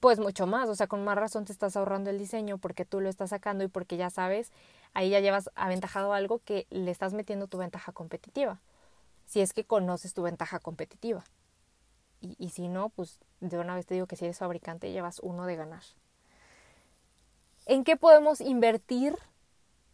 pues 0.00 0.20
mucho 0.20 0.46
más, 0.46 0.68
o 0.68 0.76
sea, 0.76 0.86
con 0.86 1.04
más 1.04 1.16
razón 1.18 1.44
te 1.44 1.52
estás 1.52 1.76
ahorrando 1.76 2.10
el 2.10 2.18
diseño 2.18 2.58
porque 2.58 2.84
tú 2.84 3.00
lo 3.00 3.08
estás 3.08 3.30
sacando 3.30 3.64
y 3.64 3.68
porque 3.68 3.96
ya 3.96 4.10
sabes, 4.10 4.52
ahí 4.94 5.10
ya 5.10 5.20
llevas 5.20 5.50
aventajado 5.56 6.12
algo 6.12 6.40
que 6.44 6.66
le 6.70 6.90
estás 6.90 7.12
metiendo 7.12 7.48
tu 7.48 7.58
ventaja 7.58 7.92
competitiva, 7.92 8.60
si 9.26 9.40
es 9.40 9.52
que 9.52 9.64
conoces 9.64 10.14
tu 10.14 10.22
ventaja 10.22 10.60
competitiva. 10.60 11.24
Y, 12.20 12.36
y 12.38 12.50
si 12.50 12.68
no, 12.68 12.88
pues 12.90 13.18
de 13.40 13.58
una 13.58 13.74
vez 13.74 13.86
te 13.86 13.94
digo 13.94 14.06
que 14.06 14.16
si 14.16 14.24
eres 14.24 14.38
fabricante 14.38 14.90
llevas 14.90 15.20
uno 15.20 15.46
de 15.46 15.56
ganar. 15.56 15.82
¿En 17.66 17.84
qué 17.84 17.96
podemos 17.96 18.40
invertir? 18.40 19.16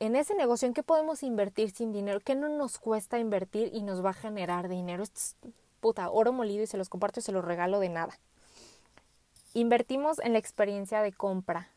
En 0.01 0.17
ese 0.17 0.35
negocio, 0.35 0.67
¿en 0.67 0.75
qué 0.75 0.83
podemos 0.83 1.23
invertir 1.23 1.71
sin 1.71 1.93
dinero? 1.93 2.21
¿Qué 2.21 2.35
no 2.35 2.49
nos 2.49 2.79
cuesta 2.79 3.19
invertir 3.19 3.71
y 3.73 3.83
nos 3.83 4.05
va 4.05 4.11
a 4.11 4.15
generar 4.15 4.69
dinero? 4.69 5.03
Esto 5.03 5.19
es 5.19 5.37
puta, 5.81 6.09
oro 6.11 6.33
molido 6.33 6.63
y 6.63 6.67
se 6.67 6.77
los 6.77 6.89
comparto 6.89 7.21
y 7.21 7.23
se 7.23 7.33
los 7.33 7.45
regalo 7.45 7.81
de 7.81 7.89
nada. 7.89 8.19
Invertimos 9.55 10.19
en 10.21 10.33
la 10.33 10.39
experiencia 10.39 11.03
de 11.03 11.13
compra. 11.13 11.69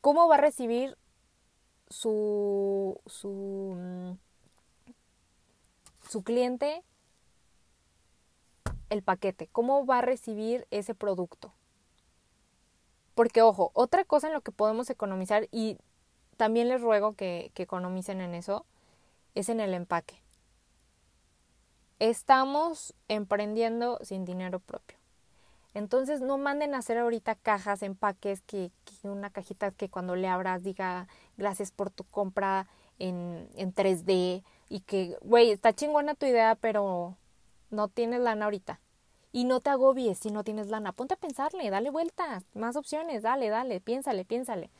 ¿Cómo 0.00 0.28
va 0.28 0.36
a 0.36 0.40
recibir 0.40 0.96
su, 1.88 2.98
su, 3.06 3.76
mm, 3.76 4.12
su 6.08 6.22
cliente 6.22 6.82
el 8.90 9.02
paquete? 9.02 9.48
¿Cómo 9.52 9.86
va 9.86 9.98
a 9.98 10.02
recibir 10.02 10.66
ese 10.70 10.94
producto? 10.94 11.54
Porque, 13.14 13.42
ojo, 13.42 13.70
otra 13.74 14.04
cosa 14.04 14.28
en 14.28 14.34
lo 14.34 14.42
que 14.42 14.52
podemos 14.52 14.90
economizar, 14.90 15.48
y 15.50 15.78
también 16.36 16.68
les 16.68 16.80
ruego 16.80 17.14
que, 17.14 17.50
que 17.54 17.62
economicen 17.64 18.20
en 18.20 18.34
eso, 18.34 18.66
es 19.34 19.48
en 19.48 19.60
el 19.60 19.74
empaque. 19.74 20.22
Estamos 21.98 22.94
emprendiendo 23.08 23.98
sin 24.02 24.24
dinero 24.24 24.60
propio. 24.60 25.00
Entonces 25.74 26.20
no 26.20 26.36
manden 26.36 26.74
a 26.74 26.78
hacer 26.78 26.98
ahorita 26.98 27.36
cajas, 27.36 27.82
empaques, 27.82 28.42
que, 28.42 28.72
una 29.02 29.30
cajita 29.30 29.70
que 29.70 29.88
cuando 29.88 30.16
le 30.16 30.28
abras 30.28 30.62
diga 30.62 31.06
gracias 31.36 31.70
por 31.70 31.90
tu 31.90 32.04
compra 32.04 32.66
en, 32.98 33.48
en 33.54 33.72
3D 33.72 34.42
y 34.68 34.80
que, 34.80 35.16
güey, 35.22 35.50
está 35.50 35.72
chingona 35.72 36.14
tu 36.14 36.26
idea, 36.26 36.54
pero 36.56 37.16
no 37.70 37.88
tienes 37.88 38.20
lana 38.20 38.46
ahorita. 38.46 38.80
Y 39.32 39.44
no 39.44 39.60
te 39.60 39.70
agobies 39.70 40.18
si 40.18 40.30
no 40.30 40.42
tienes 40.44 40.68
lana. 40.68 40.92
Ponte 40.92 41.14
a 41.14 41.16
pensarle, 41.16 41.70
dale 41.70 41.90
vueltas, 41.90 42.44
más 42.54 42.76
opciones, 42.76 43.22
dale, 43.22 43.48
dale, 43.48 43.80
piénsale, 43.80 44.24
piénsale. 44.24 44.70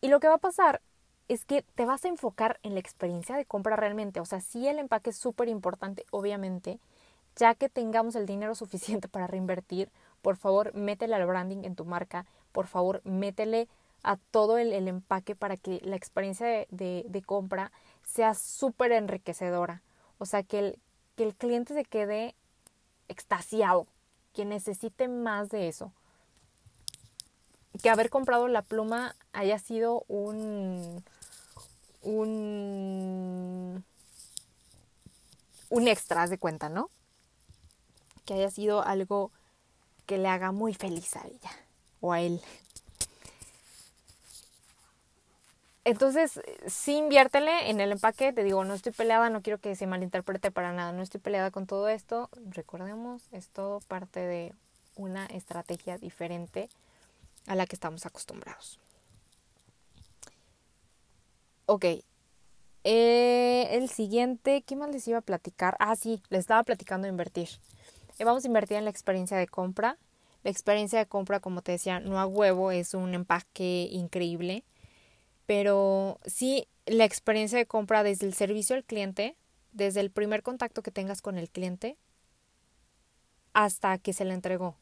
Y 0.00 0.08
lo 0.08 0.20
que 0.20 0.28
va 0.28 0.34
a 0.34 0.38
pasar 0.38 0.82
es 1.28 1.44
que 1.44 1.62
te 1.62 1.84
vas 1.84 2.04
a 2.04 2.08
enfocar 2.08 2.60
en 2.62 2.74
la 2.74 2.80
experiencia 2.80 3.36
de 3.36 3.44
compra 3.44 3.76
realmente. 3.76 4.20
O 4.20 4.24
sea, 4.24 4.40
sí 4.40 4.68
el 4.68 4.78
empaque 4.78 5.10
es 5.10 5.16
súper 5.16 5.48
importante, 5.48 6.04
obviamente, 6.10 6.78
ya 7.34 7.54
que 7.54 7.68
tengamos 7.68 8.14
el 8.14 8.26
dinero 8.26 8.54
suficiente 8.54 9.08
para 9.08 9.26
reinvertir, 9.26 9.90
por 10.22 10.36
favor, 10.36 10.74
métele 10.74 11.14
al 11.14 11.26
branding 11.26 11.64
en 11.64 11.76
tu 11.76 11.84
marca, 11.84 12.26
por 12.52 12.66
favor, 12.66 13.00
métele 13.04 13.68
a 14.02 14.16
todo 14.30 14.58
el, 14.58 14.72
empaque 14.72 15.34
para 15.34 15.56
que 15.56 15.80
la 15.82 15.96
experiencia 15.96 16.46
de, 16.46 17.04
de, 17.08 17.22
compra 17.22 17.72
sea 18.04 18.34
súper 18.34 18.92
enriquecedora. 18.92 19.82
O 20.18 20.26
sea, 20.26 20.44
que 20.44 20.58
el, 20.60 20.78
que 21.16 21.24
el 21.24 21.34
cliente 21.34 21.74
se 21.74 21.84
quede 21.84 22.34
extasiado, 23.08 23.86
que 24.34 24.44
necesite 24.44 25.08
más 25.08 25.48
de 25.48 25.68
eso. 25.68 25.92
Que 27.82 27.90
haber 27.90 28.10
comprado 28.10 28.48
la 28.48 28.62
pluma 28.62 29.16
haya 29.32 29.58
sido 29.58 30.04
un, 30.08 31.04
un, 32.02 33.84
un 35.68 35.88
extra 35.88 36.26
de 36.26 36.38
cuenta, 36.38 36.68
¿no? 36.68 36.90
que 38.26 38.34
haya 38.34 38.50
sido 38.50 38.82
algo 38.82 39.30
que 40.04 40.18
le 40.18 40.28
haga 40.28 40.52
muy 40.52 40.74
feliz 40.74 41.16
a 41.16 41.26
ella 41.26 41.50
o 42.00 42.12
a 42.12 42.20
él. 42.20 42.42
Entonces, 45.86 46.40
sí 46.66 46.96
inviértele 46.96 47.70
en 47.70 47.80
el 47.80 47.92
empaque. 47.92 48.32
Te 48.32 48.42
digo, 48.42 48.64
no 48.64 48.74
estoy 48.74 48.90
peleada, 48.90 49.30
no 49.30 49.40
quiero 49.40 49.60
que 49.60 49.76
se 49.76 49.86
malinterprete 49.86 50.50
para 50.50 50.72
nada. 50.72 50.90
No 50.90 51.00
estoy 51.00 51.20
peleada 51.20 51.52
con 51.52 51.68
todo 51.68 51.88
esto. 51.88 52.28
Recordemos, 52.50 53.22
es 53.30 53.50
todo 53.50 53.78
parte 53.86 54.18
de 54.18 54.52
una 54.96 55.26
estrategia 55.26 55.96
diferente 55.96 56.68
a 57.46 57.54
la 57.54 57.66
que 57.66 57.76
estamos 57.76 58.04
acostumbrados. 58.04 58.80
Ok. 61.66 61.84
Eh, 62.82 63.68
el 63.70 63.88
siguiente, 63.88 64.62
¿qué 64.62 64.74
más 64.74 64.90
les 64.90 65.06
iba 65.06 65.18
a 65.18 65.22
platicar? 65.22 65.76
Ah, 65.78 65.94
sí, 65.94 66.20
les 66.30 66.40
estaba 66.40 66.64
platicando 66.64 67.04
de 67.04 67.10
invertir. 67.10 67.48
Eh, 68.18 68.24
vamos 68.24 68.42
a 68.42 68.48
invertir 68.48 68.76
en 68.76 68.84
la 68.86 68.90
experiencia 68.90 69.36
de 69.36 69.46
compra. 69.46 69.98
La 70.42 70.50
experiencia 70.50 70.98
de 70.98 71.06
compra, 71.06 71.38
como 71.38 71.62
te 71.62 71.70
decía, 71.70 72.00
no 72.00 72.18
a 72.18 72.26
huevo, 72.26 72.72
es 72.72 72.92
un 72.92 73.14
empaque 73.14 73.88
increíble 73.92 74.64
pero 75.46 76.20
sí 76.26 76.68
la 76.86 77.04
experiencia 77.04 77.58
de 77.58 77.66
compra 77.66 78.02
desde 78.02 78.26
el 78.26 78.34
servicio 78.34 78.76
al 78.76 78.84
cliente, 78.84 79.36
desde 79.72 80.00
el 80.00 80.10
primer 80.10 80.42
contacto 80.42 80.82
que 80.82 80.90
tengas 80.90 81.22
con 81.22 81.38
el 81.38 81.48
cliente 81.50 81.96
hasta 83.52 83.98
que 83.98 84.12
se 84.12 84.24
le 84.24 84.34
entregó. 84.34 84.76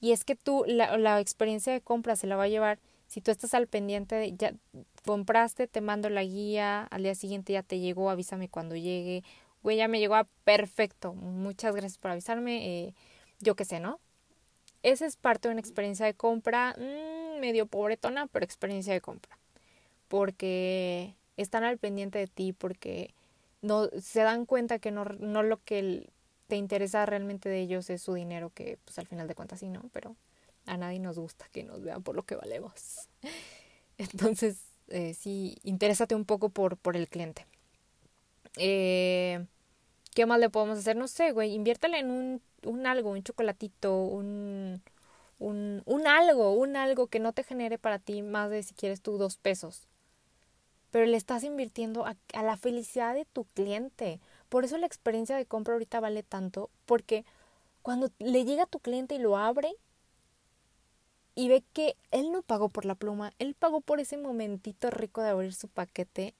Y 0.00 0.12
es 0.12 0.24
que 0.24 0.36
tú 0.36 0.64
la, 0.66 0.96
la 0.98 1.20
experiencia 1.20 1.72
de 1.72 1.80
compra 1.80 2.16
se 2.16 2.26
la 2.26 2.36
va 2.36 2.44
a 2.44 2.48
llevar 2.48 2.78
si 3.10 3.20
tú 3.20 3.32
estás 3.32 3.54
al 3.54 3.66
pendiente 3.66 4.14
de 4.14 4.36
ya 4.36 4.54
compraste, 5.04 5.66
te 5.66 5.80
mando 5.80 6.08
la 6.10 6.22
guía, 6.22 6.84
al 6.84 7.02
día 7.02 7.16
siguiente 7.16 7.52
ya 7.52 7.64
te 7.64 7.80
llegó, 7.80 8.08
avísame 8.08 8.48
cuando 8.48 8.76
llegue. 8.76 9.24
Güey, 9.64 9.78
ya 9.78 9.88
me 9.88 9.98
llegó 9.98 10.14
a 10.14 10.28
perfecto. 10.44 11.12
Muchas 11.14 11.74
gracias 11.74 11.98
por 11.98 12.12
avisarme. 12.12 12.84
Eh, 12.86 12.94
yo 13.40 13.56
qué 13.56 13.64
sé, 13.64 13.80
¿no? 13.80 13.98
Esa 14.84 15.06
es 15.06 15.16
parte 15.16 15.48
de 15.48 15.52
una 15.52 15.60
experiencia 15.60 16.06
de 16.06 16.14
compra 16.14 16.76
mmm, 16.78 17.40
medio 17.40 17.66
pobretona, 17.66 18.28
pero 18.28 18.44
experiencia 18.44 18.92
de 18.92 19.00
compra 19.00 19.39
porque 20.10 21.14
están 21.36 21.62
al 21.62 21.78
pendiente 21.78 22.18
de 22.18 22.26
ti, 22.26 22.52
porque 22.52 23.14
no 23.62 23.88
se 24.00 24.22
dan 24.22 24.44
cuenta 24.44 24.80
que 24.80 24.90
no, 24.90 25.04
no 25.04 25.44
lo 25.44 25.62
que 25.62 26.10
te 26.48 26.56
interesa 26.56 27.06
realmente 27.06 27.48
de 27.48 27.60
ellos 27.60 27.88
es 27.90 28.02
su 28.02 28.14
dinero, 28.14 28.50
que 28.52 28.76
pues 28.84 28.98
al 28.98 29.06
final 29.06 29.28
de 29.28 29.36
cuentas 29.36 29.60
sí, 29.60 29.68
¿no? 29.68 29.84
Pero 29.92 30.16
a 30.66 30.76
nadie 30.76 30.98
nos 30.98 31.16
gusta 31.16 31.46
que 31.52 31.62
nos 31.62 31.80
vean 31.84 32.02
por 32.02 32.16
lo 32.16 32.24
que 32.24 32.34
valemos. 32.34 33.08
Entonces, 33.98 34.58
eh, 34.88 35.14
sí, 35.14 35.58
interésate 35.62 36.16
un 36.16 36.24
poco 36.24 36.48
por, 36.48 36.76
por 36.76 36.96
el 36.96 37.08
cliente. 37.08 37.46
Eh, 38.56 39.46
¿Qué 40.12 40.26
más 40.26 40.40
le 40.40 40.50
podemos 40.50 40.76
hacer? 40.76 40.96
No 40.96 41.06
sé, 41.06 41.30
güey, 41.30 41.54
inviértale 41.54 42.00
en 42.00 42.10
un, 42.10 42.42
un 42.64 42.86
algo, 42.88 43.10
un 43.10 43.22
chocolatito, 43.22 43.94
un, 44.02 44.82
un, 45.38 45.82
un 45.86 46.06
algo, 46.08 46.54
un 46.54 46.76
algo 46.76 47.06
que 47.06 47.20
no 47.20 47.32
te 47.32 47.44
genere 47.44 47.78
para 47.78 48.00
ti 48.00 48.22
más 48.22 48.50
de 48.50 48.64
si 48.64 48.74
quieres 48.74 49.02
tú 49.02 49.18
dos 49.18 49.36
pesos 49.36 49.86
pero 50.90 51.06
le 51.06 51.16
estás 51.16 51.44
invirtiendo 51.44 52.04
a, 52.04 52.16
la 52.42 52.56
felicidad 52.56 53.14
de 53.14 53.24
tu 53.24 53.44
cliente. 53.44 54.20
Por 54.48 54.64
eso 54.64 54.76
la 54.78 54.86
experiencia 54.86 55.36
de 55.36 55.46
compra 55.46 55.74
ahorita 55.74 56.00
vale 56.00 56.22
tanto, 56.22 56.70
porque 56.86 57.24
cuando 57.82 58.10
le 58.18 58.44
llega 58.44 58.66
tu 58.66 58.80
cliente 58.80 59.14
y 59.14 59.18
lo 59.18 59.36
abre 59.36 59.72
y 61.34 61.48
ve 61.48 61.62
que 61.72 61.96
él 62.10 62.32
no 62.32 62.42
pagó 62.42 62.68
por 62.68 62.84
la 62.84 62.94
pluma, 62.94 63.32
él 63.38 63.54
pagó 63.54 63.80
por 63.80 64.00
ese 64.00 64.16
momentito 64.16 64.90
rico 64.90 65.22
de 65.22 65.30
abrir 65.30 65.54
su 65.54 65.68
paquete 65.68 66.34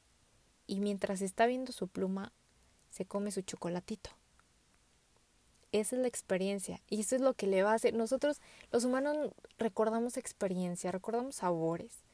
y 0.67 0.81
mientras 0.81 1.23
está 1.23 1.47
viendo 1.47 1.73
su 1.73 1.89
pluma, 1.89 2.33
se 2.91 3.05
come 3.05 3.31
su 3.31 3.43
chocolatito. 3.43 4.11
Esa 5.73 5.95
es 5.95 6.03
la 6.03 6.09
experiencia 6.09 6.81
y 6.89 7.01
eso 7.01 7.15
es 7.15 7.23
lo 7.23 7.35
que 7.35 7.47
le 7.47 7.63
va 7.63 7.71
a 7.71 7.75
hacer. 7.75 7.95
Nosotros 7.95 8.41
los 8.73 8.85
humanos 8.85 9.31
recordamos 9.59 10.17
experiencia, 10.17 10.91
recordamos 10.91 11.37
sabores 11.37 12.10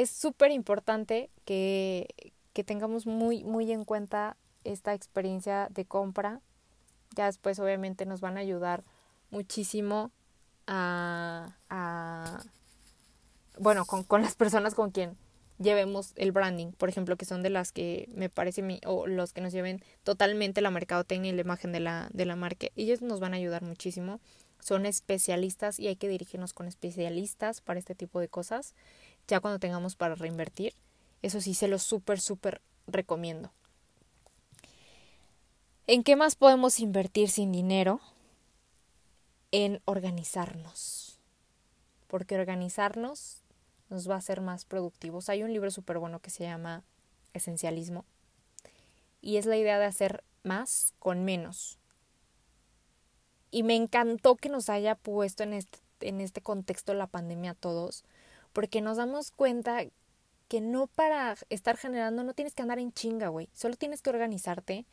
es 0.00 0.08
súper 0.10 0.50
importante 0.50 1.28
que, 1.44 2.32
que 2.54 2.64
tengamos 2.64 3.06
muy, 3.06 3.44
muy 3.44 3.70
en 3.70 3.84
cuenta 3.84 4.38
esta 4.64 4.94
experiencia 4.94 5.68
de 5.70 5.84
compra. 5.84 6.40
Ya 7.14 7.26
después 7.26 7.58
obviamente 7.58 8.06
nos 8.06 8.22
van 8.22 8.38
a 8.38 8.40
ayudar 8.40 8.82
muchísimo 9.30 10.10
a, 10.66 11.54
a 11.68 12.42
bueno, 13.58 13.84
con, 13.84 14.04
con, 14.04 14.22
las 14.22 14.36
personas 14.36 14.74
con 14.74 14.90
quien 14.90 15.18
llevemos 15.58 16.14
el 16.16 16.32
branding, 16.32 16.72
por 16.72 16.88
ejemplo, 16.88 17.16
que 17.16 17.26
son 17.26 17.42
de 17.42 17.50
las 17.50 17.70
que 17.70 18.08
me 18.14 18.30
parece, 18.30 18.62
mi, 18.62 18.80
o 18.86 19.06
los 19.06 19.34
que 19.34 19.42
nos 19.42 19.52
lleven 19.52 19.84
totalmente 20.02 20.62
la 20.62 20.70
mercadotecnia 20.70 21.30
y 21.30 21.34
la 21.34 21.42
imagen 21.42 21.72
de 21.72 21.80
la, 21.80 22.08
de 22.14 22.24
la 22.24 22.36
marca. 22.36 22.68
Ellos 22.74 23.02
nos 23.02 23.20
van 23.20 23.34
a 23.34 23.36
ayudar 23.36 23.62
muchísimo. 23.62 24.18
Son 24.60 24.86
especialistas 24.86 25.78
y 25.78 25.88
hay 25.88 25.96
que 25.96 26.08
dirigirnos 26.08 26.54
con 26.54 26.68
especialistas 26.68 27.60
para 27.60 27.78
este 27.78 27.94
tipo 27.94 28.18
de 28.18 28.28
cosas 28.28 28.74
ya 29.30 29.40
cuando 29.40 29.58
tengamos 29.58 29.96
para 29.96 30.14
reinvertir. 30.14 30.74
Eso 31.22 31.40
sí, 31.40 31.54
se 31.54 31.68
lo 31.68 31.78
súper, 31.78 32.20
súper 32.20 32.60
recomiendo. 32.86 33.52
¿En 35.86 36.02
qué 36.02 36.16
más 36.16 36.36
podemos 36.36 36.80
invertir 36.80 37.30
sin 37.30 37.52
dinero? 37.52 38.00
En 39.50 39.80
organizarnos. 39.86 41.18
Porque 42.06 42.36
organizarnos 42.36 43.42
nos 43.88 44.08
va 44.08 44.14
a 44.14 44.18
hacer 44.18 44.40
más 44.40 44.64
productivos. 44.64 45.28
Hay 45.28 45.42
un 45.42 45.52
libro 45.52 45.70
súper 45.70 45.98
bueno 45.98 46.20
que 46.20 46.30
se 46.30 46.44
llama 46.44 46.84
Esencialismo. 47.34 48.04
Y 49.20 49.36
es 49.36 49.46
la 49.46 49.56
idea 49.56 49.78
de 49.78 49.86
hacer 49.86 50.24
más 50.42 50.94
con 50.98 51.24
menos. 51.24 51.78
Y 53.50 53.62
me 53.62 53.74
encantó 53.74 54.36
que 54.36 54.48
nos 54.48 54.68
haya 54.68 54.94
puesto 54.94 55.42
en 55.42 55.52
este, 55.52 55.78
en 56.00 56.20
este 56.20 56.40
contexto 56.40 56.94
la 56.94 57.08
pandemia 57.08 57.52
a 57.52 57.54
todos, 57.54 58.04
porque 58.52 58.80
nos 58.80 58.96
damos 58.96 59.30
cuenta 59.30 59.84
que 60.48 60.60
no 60.60 60.88
para 60.88 61.36
estar 61.48 61.76
generando 61.76 62.24
no 62.24 62.34
tienes 62.34 62.54
que 62.54 62.62
andar 62.62 62.78
en 62.78 62.92
chinga, 62.92 63.28
güey. 63.28 63.48
Solo 63.54 63.76
tienes 63.76 64.02
que 64.02 64.10
organizarte, 64.10 64.86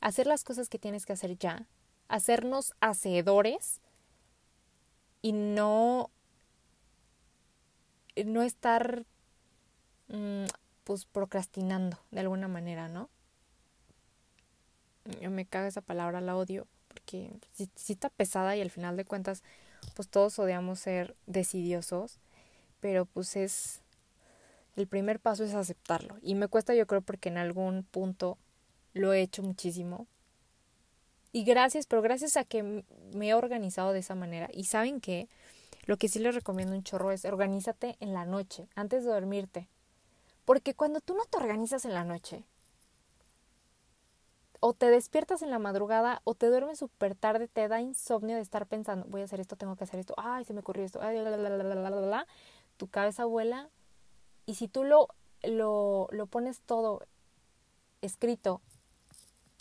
hacer 0.00 0.26
las 0.26 0.44
cosas 0.44 0.68
que 0.68 0.78
tienes 0.78 1.06
que 1.06 1.14
hacer 1.14 1.38
ya, 1.38 1.66
hacernos 2.08 2.74
hacedores 2.80 3.80
y 5.22 5.32
no 5.32 6.10
no 8.24 8.42
estar 8.42 9.04
mm, 10.08 10.44
pues 10.84 11.04
procrastinando 11.06 11.98
de 12.10 12.20
alguna 12.20 12.48
manera, 12.48 12.88
¿no? 12.88 13.08
Yo 15.20 15.30
me 15.30 15.46
cago 15.46 15.66
esa 15.66 15.80
palabra, 15.80 16.20
la 16.20 16.36
odio, 16.36 16.66
porque 16.88 17.30
si, 17.54 17.92
está 17.92 18.10
pesada 18.10 18.56
y 18.56 18.60
al 18.60 18.70
final 18.70 18.96
de 18.96 19.04
cuentas 19.04 19.42
pues 19.94 20.08
todos 20.08 20.38
odiamos 20.38 20.80
ser 20.80 21.16
decidiosos 21.26 22.18
pero 22.80 23.06
pues 23.06 23.36
es 23.36 23.82
el 24.76 24.86
primer 24.86 25.18
paso 25.18 25.44
es 25.44 25.54
aceptarlo. 25.54 26.16
Y 26.22 26.34
me 26.34 26.48
cuesta 26.48 26.74
yo 26.74 26.86
creo 26.86 27.00
porque 27.02 27.28
en 27.28 27.38
algún 27.38 27.82
punto 27.82 28.38
lo 28.92 29.12
he 29.12 29.22
hecho 29.22 29.42
muchísimo. 29.42 30.06
Y 31.32 31.44
gracias 31.44 31.86
pero 31.86 32.00
gracias 32.00 32.36
a 32.36 32.44
que 32.44 32.84
me 33.12 33.28
he 33.28 33.34
organizado 33.34 33.92
de 33.92 33.98
esa 34.00 34.14
manera. 34.14 34.48
Y 34.52 34.64
saben 34.64 35.00
que 35.00 35.28
lo 35.86 35.96
que 35.96 36.08
sí 36.08 36.18
les 36.18 36.34
recomiendo 36.34 36.74
un 36.74 36.84
chorro 36.84 37.10
es 37.12 37.24
organízate 37.24 37.96
en 38.00 38.14
la 38.14 38.24
noche 38.24 38.68
antes 38.74 39.04
de 39.04 39.10
dormirte. 39.10 39.68
Porque 40.44 40.74
cuando 40.74 41.00
tú 41.00 41.14
no 41.14 41.24
te 41.24 41.38
organizas 41.38 41.84
en 41.84 41.94
la 41.94 42.04
noche 42.04 42.44
o 44.60 44.74
te 44.74 44.86
despiertas 44.86 45.42
en 45.42 45.50
la 45.50 45.58
madrugada 45.58 46.20
o 46.24 46.34
te 46.34 46.46
duermes 46.46 46.78
súper 46.78 47.14
tarde, 47.14 47.48
te 47.48 47.68
da 47.68 47.80
insomnio 47.80 48.36
de 48.36 48.42
estar 48.42 48.66
pensando, 48.66 49.06
voy 49.08 49.22
a 49.22 49.24
hacer 49.24 49.40
esto, 49.40 49.56
tengo 49.56 49.76
que 49.76 49.84
hacer 49.84 50.00
esto, 50.00 50.14
ay, 50.16 50.44
se 50.44 50.52
me 50.52 50.60
ocurrió 50.60 50.84
esto, 50.84 51.00
ay, 51.02 51.16
la, 51.18 51.36
la, 51.36 51.48
la, 51.48 52.26
tu 52.78 52.88
cabeza 52.88 53.26
vuela 53.26 53.68
y 54.46 54.54
si 54.54 54.68
tú 54.68 54.84
lo, 54.84 55.08
lo, 55.42 56.08
lo 56.10 56.26
pones 56.26 56.60
todo 56.62 57.02
escrito 58.00 58.62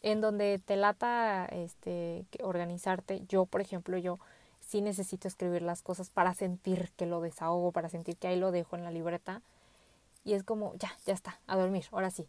en 0.01 0.21
donde 0.21 0.61
te 0.63 0.77
lata 0.77 1.45
este, 1.45 2.25
organizarte, 2.41 3.23
yo 3.27 3.45
por 3.45 3.61
ejemplo, 3.61 3.97
yo 3.97 4.19
sí 4.61 4.81
necesito 4.81 5.27
escribir 5.27 5.61
las 5.61 5.81
cosas 5.81 6.09
para 6.09 6.33
sentir 6.33 6.91
que 6.95 7.05
lo 7.05 7.21
desahogo, 7.21 7.71
para 7.71 7.89
sentir 7.89 8.17
que 8.17 8.27
ahí 8.27 8.37
lo 8.37 8.51
dejo 8.51 8.75
en 8.75 8.83
la 8.83 8.91
libreta. 8.91 9.41
Y 10.23 10.33
es 10.33 10.43
como, 10.43 10.73
ya, 10.75 10.91
ya 11.05 11.13
está, 11.13 11.39
a 11.47 11.57
dormir, 11.57 11.85
ahora 11.91 12.11
sí. 12.11 12.27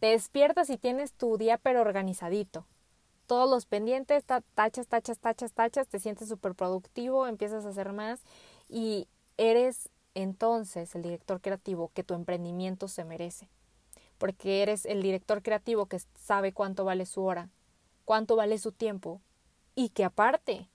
Te 0.00 0.08
despiertas 0.08 0.70
y 0.70 0.78
tienes 0.78 1.12
tu 1.12 1.36
día 1.36 1.58
pero 1.58 1.80
organizadito. 1.80 2.64
Todos 3.26 3.50
los 3.50 3.66
pendientes, 3.66 4.24
tachas, 4.24 4.86
tachas, 4.86 5.18
tachas, 5.18 5.52
tachas, 5.52 5.88
te 5.88 5.98
sientes 5.98 6.28
súper 6.28 6.54
productivo, 6.54 7.26
empiezas 7.26 7.66
a 7.66 7.70
hacer 7.70 7.92
más 7.92 8.20
y 8.68 9.06
eres 9.36 9.90
entonces 10.22 10.94
el 10.96 11.02
director 11.02 11.40
creativo 11.40 11.92
que 11.94 12.02
tu 12.02 12.14
emprendimiento 12.14 12.88
se 12.88 13.04
merece. 13.04 13.48
Porque 14.18 14.62
eres 14.62 14.84
el 14.84 15.00
director 15.00 15.42
creativo 15.42 15.86
que 15.86 16.00
sabe 16.16 16.52
cuánto 16.52 16.84
vale 16.84 17.06
su 17.06 17.22
hora, 17.22 17.50
cuánto 18.04 18.34
vale 18.34 18.58
su 18.58 18.72
tiempo 18.72 19.20
y 19.76 19.90
que 19.90 20.04
aparte, 20.04 20.68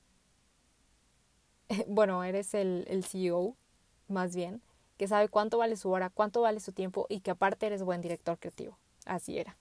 bueno, 1.87 2.23
eres 2.23 2.53
el, 2.53 2.85
el 2.87 3.03
CEO 3.03 3.57
más 4.07 4.33
bien, 4.33 4.61
que 4.97 5.09
sabe 5.09 5.27
cuánto 5.27 5.57
vale 5.57 5.75
su 5.75 5.89
hora, 5.89 6.09
cuánto 6.09 6.41
vale 6.41 6.61
su 6.61 6.71
tiempo 6.71 7.05
y 7.09 7.19
que 7.19 7.31
aparte 7.31 7.65
eres 7.65 7.83
buen 7.83 7.99
director 7.99 8.39
creativo. 8.39 8.77
Así 9.05 9.37
era. 9.37 9.57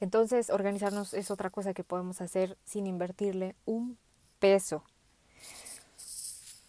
Entonces, 0.00 0.50
organizarnos 0.50 1.14
es 1.14 1.30
otra 1.30 1.50
cosa 1.50 1.74
que 1.74 1.84
podemos 1.84 2.20
hacer 2.20 2.58
sin 2.64 2.88
invertirle 2.88 3.54
un 3.64 3.98
peso. 4.40 4.82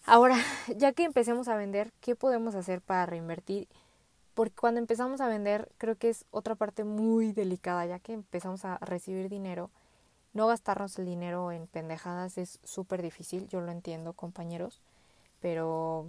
Ahora, 0.08 0.38
ya 0.78 0.94
que 0.94 1.04
empecemos 1.04 1.50
a 1.50 1.58
vender, 1.58 1.92
¿qué 2.00 2.16
podemos 2.16 2.56
hacer 2.56 2.82
para 2.82 3.06
reinvertir? 3.06 3.68
Porque 4.34 4.56
cuando 4.56 4.80
empezamos 4.80 5.20
a 5.20 5.28
vender, 5.28 5.70
creo 5.78 5.98
que 5.98 6.10
es 6.10 6.24
otra 6.32 6.56
parte 6.56 6.86
muy 6.86 7.34
delicada, 7.34 7.86
ya 7.86 8.00
que 8.00 8.14
empezamos 8.14 8.64
a 8.64 8.78
recibir 8.78 9.28
dinero. 9.28 9.70
No 10.34 10.48
gastarnos 10.48 10.98
el 10.98 11.06
dinero 11.06 11.52
en 11.52 11.68
pendejadas 11.68 12.38
es 12.38 12.60
súper 12.64 13.02
difícil, 13.02 13.50
yo 13.50 13.60
lo 13.60 13.70
entiendo, 13.72 14.14
compañeros, 14.14 14.82
pero 15.42 16.08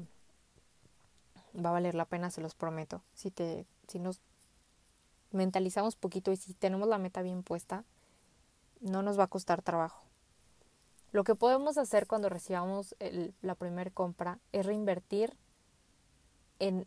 va 1.57 1.71
a 1.71 1.73
valer 1.73 1.97
la 1.97 2.05
pena, 2.05 2.31
se 2.31 2.41
los 2.41 2.55
prometo. 2.55 3.03
Si, 3.15 3.33
te, 3.33 3.67
si 3.89 3.99
nos 3.99 4.21
mentalizamos 5.33 5.97
poquito 5.97 6.31
y 6.31 6.37
si 6.37 6.55
tenemos 6.55 6.89
la 6.89 6.99
meta 6.99 7.21
bien 7.23 7.43
puesta, 7.43 7.83
no 8.81 9.03
nos 9.03 9.19
va 9.19 9.25
a 9.25 9.29
costar 9.29 9.63
trabajo. 9.63 10.08
Lo 11.19 11.25
que 11.25 11.35
podemos 11.35 11.79
hacer 11.79 12.07
cuando 12.07 12.29
recibamos 12.29 12.95
la 13.43 13.57
primera 13.57 13.91
compra 13.91 14.39
es 14.53 14.65
reinvertir 14.65 15.37
en 16.61 16.87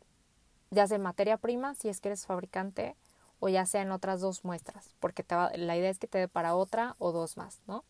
ya 0.70 0.88
sea 0.88 1.00
materia 1.00 1.36
prima, 1.36 1.76
si 1.76 1.90
es 1.90 2.00
que 2.00 2.08
eres 2.08 2.26
fabricante, 2.26 2.96
o 3.42 3.50
ya 3.50 3.66
sea 3.66 3.82
en 3.82 3.92
otras 3.92 4.22
dos 4.22 4.46
muestras, 4.46 4.96
porque 5.02 5.26
la 5.56 5.76
idea 5.76 5.90
es 5.90 6.00
que 6.00 6.08
te 6.08 6.18
dé 6.18 6.30
para 6.30 6.56
otra 6.56 6.96
o 6.98 7.12
dos 7.12 7.36
más, 7.36 7.60
¿no? 7.68 7.84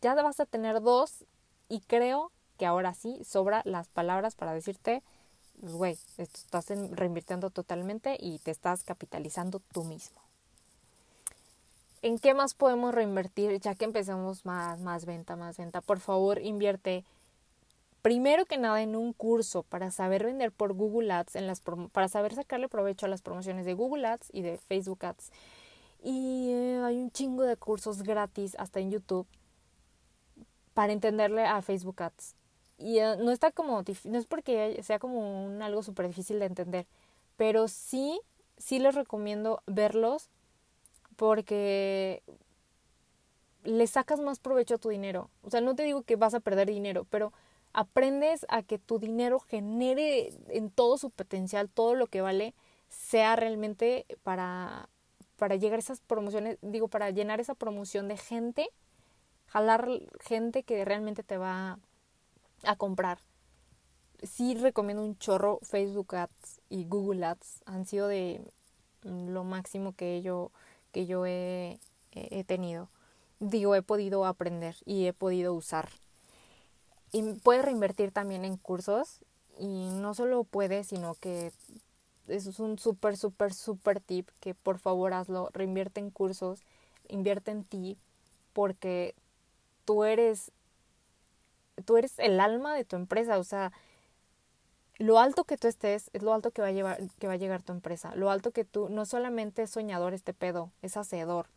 Ya 0.00 0.14
vas 0.14 0.40
a 0.40 0.46
tener 0.46 0.80
dos 0.80 1.26
y 1.68 1.82
creo 1.82 2.32
que 2.56 2.64
ahora 2.64 2.94
sí 2.94 3.22
sobra 3.22 3.60
las 3.66 3.88
palabras 3.90 4.34
para 4.34 4.54
decirte, 4.54 5.02
güey, 5.58 5.98
estás 6.16 6.68
reinvirtiendo 6.92 7.50
totalmente 7.50 8.16
y 8.18 8.38
te 8.38 8.52
estás 8.52 8.84
capitalizando 8.84 9.60
tú 9.70 9.84
mismo. 9.84 10.21
¿En 12.02 12.18
qué 12.18 12.34
más 12.34 12.54
podemos 12.54 12.92
reinvertir 12.92 13.60
ya 13.60 13.76
que 13.76 13.84
empezamos 13.84 14.44
más, 14.44 14.80
más 14.80 15.06
venta, 15.06 15.36
más 15.36 15.56
venta? 15.56 15.80
Por 15.80 16.00
favor, 16.00 16.40
invierte 16.42 17.04
primero 18.02 18.44
que 18.44 18.58
nada 18.58 18.82
en 18.82 18.96
un 18.96 19.12
curso 19.12 19.62
para 19.62 19.92
saber 19.92 20.24
vender 20.24 20.50
por 20.50 20.72
Google 20.72 21.12
Ads, 21.12 21.36
en 21.36 21.46
las 21.46 21.60
para 21.92 22.08
saber 22.08 22.34
sacarle 22.34 22.68
provecho 22.68 23.06
a 23.06 23.08
las 23.08 23.22
promociones 23.22 23.64
de 23.64 23.74
Google 23.74 24.04
Ads 24.06 24.30
y 24.32 24.42
de 24.42 24.58
Facebook 24.58 25.04
Ads. 25.04 25.30
Y 26.02 26.50
eh, 26.50 26.82
hay 26.84 26.96
un 26.96 27.12
chingo 27.12 27.44
de 27.44 27.56
cursos 27.56 28.02
gratis 28.02 28.56
hasta 28.58 28.80
en 28.80 28.90
YouTube 28.90 29.28
para 30.74 30.92
entenderle 30.92 31.44
a 31.46 31.62
Facebook 31.62 32.02
Ads. 32.02 32.34
Y 32.78 32.98
eh, 32.98 33.16
no 33.20 33.30
está 33.30 33.52
como, 33.52 33.84
no 34.04 34.18
es 34.18 34.26
porque 34.26 34.82
sea 34.82 34.98
como 34.98 35.46
un, 35.46 35.62
algo 35.62 35.84
súper 35.84 36.08
difícil 36.08 36.40
de 36.40 36.46
entender, 36.46 36.86
pero 37.36 37.68
sí, 37.68 38.20
sí 38.58 38.80
les 38.80 38.96
recomiendo 38.96 39.62
verlos 39.66 40.30
porque 41.22 42.20
le 43.62 43.86
sacas 43.86 44.18
más 44.18 44.40
provecho 44.40 44.74
a 44.74 44.78
tu 44.78 44.88
dinero. 44.88 45.30
O 45.42 45.50
sea, 45.50 45.60
no 45.60 45.76
te 45.76 45.84
digo 45.84 46.02
que 46.02 46.16
vas 46.16 46.34
a 46.34 46.40
perder 46.40 46.66
dinero, 46.66 47.06
pero 47.10 47.32
aprendes 47.72 48.44
a 48.48 48.64
que 48.64 48.80
tu 48.80 48.98
dinero 48.98 49.38
genere 49.38 50.32
en 50.48 50.68
todo 50.68 50.98
su 50.98 51.10
potencial, 51.10 51.70
todo 51.70 51.94
lo 51.94 52.08
que 52.08 52.22
vale, 52.22 52.54
sea 52.88 53.36
realmente 53.36 54.04
para, 54.24 54.88
para 55.36 55.54
llegar 55.54 55.76
a 55.76 55.82
esas 55.82 56.00
promociones, 56.00 56.58
digo, 56.60 56.88
para 56.88 57.10
llenar 57.10 57.38
esa 57.38 57.54
promoción 57.54 58.08
de 58.08 58.16
gente, 58.16 58.68
jalar 59.46 59.88
gente 60.18 60.64
que 60.64 60.84
realmente 60.84 61.22
te 61.22 61.36
va 61.36 61.78
a 62.64 62.74
comprar. 62.74 63.20
Sí 64.24 64.56
recomiendo 64.56 65.04
un 65.04 65.16
chorro 65.18 65.60
Facebook 65.62 66.16
Ads 66.16 66.60
y 66.68 66.84
Google 66.84 67.24
Ads. 67.24 67.62
Han 67.66 67.86
sido 67.86 68.08
de 68.08 68.42
lo 69.04 69.44
máximo 69.44 69.92
que 69.92 70.20
yo, 70.20 70.50
que 70.92 71.06
yo 71.06 71.26
he, 71.26 71.80
he 72.12 72.44
tenido. 72.44 72.88
Digo, 73.40 73.74
he 73.74 73.82
podido 73.82 74.24
aprender 74.24 74.76
y 74.84 75.06
he 75.06 75.12
podido 75.12 75.54
usar. 75.54 75.88
Y 77.12 77.22
puedes 77.34 77.64
reinvertir 77.64 78.12
también 78.12 78.44
en 78.44 78.56
cursos. 78.56 79.20
Y 79.58 79.90
no 79.90 80.14
solo 80.14 80.44
puedes, 80.44 80.88
sino 80.88 81.14
que 81.14 81.52
eso 82.28 82.50
es 82.50 82.58
un 82.58 82.78
súper, 82.78 83.16
súper, 83.16 83.52
súper 83.52 84.00
tip 84.00 84.28
que 84.40 84.54
por 84.54 84.78
favor 84.78 85.12
hazlo. 85.12 85.50
Reinvierte 85.52 86.00
en 86.00 86.10
cursos, 86.10 86.60
invierte 87.08 87.50
en 87.50 87.64
ti, 87.64 87.98
porque 88.52 89.14
tú 89.84 90.04
eres 90.04 90.52
tú 91.84 91.96
eres 91.96 92.18
el 92.18 92.40
alma 92.40 92.74
de 92.74 92.84
tu 92.84 92.96
empresa, 92.96 93.38
o 93.38 93.44
sea, 93.44 93.72
lo 95.02 95.18
alto 95.18 95.42
que 95.42 95.56
tú 95.56 95.66
estés 95.66 96.10
es 96.12 96.22
lo 96.22 96.32
alto 96.32 96.52
que 96.52 96.62
va 96.62 96.68
a 96.68 96.72
llevar, 96.72 97.00
que 97.18 97.26
va 97.26 97.32
a 97.32 97.36
llegar 97.36 97.60
tu 97.60 97.72
empresa. 97.72 98.14
Lo 98.14 98.30
alto 98.30 98.52
que 98.52 98.64
tú, 98.64 98.88
no 98.88 99.04
solamente 99.04 99.62
es 99.62 99.70
soñador 99.70 100.14
este 100.14 100.32
pedo, 100.32 100.70
es 100.80 100.96
hacedor. 100.96 101.48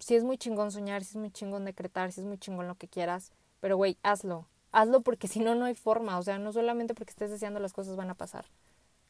Si 0.00 0.16
es 0.16 0.24
muy 0.24 0.36
chingón 0.36 0.72
soñar, 0.72 1.04
si 1.04 1.10
es 1.10 1.16
muy 1.16 1.30
chingón 1.30 1.64
decretar, 1.64 2.10
si 2.10 2.20
es 2.20 2.26
muy 2.26 2.36
chingón 2.36 2.66
lo 2.66 2.74
que 2.74 2.88
quieras, 2.88 3.30
pero 3.60 3.76
güey, 3.76 3.96
hazlo. 4.02 4.48
Hazlo 4.72 5.02
porque 5.02 5.28
si 5.28 5.38
no, 5.38 5.54
no 5.54 5.66
hay 5.66 5.76
forma. 5.76 6.18
O 6.18 6.22
sea, 6.24 6.36
no 6.36 6.52
solamente 6.52 6.94
porque 6.94 7.12
estés 7.12 7.30
deseando 7.30 7.60
las 7.60 7.72
cosas 7.72 7.94
van 7.94 8.10
a 8.10 8.14
pasar. 8.14 8.46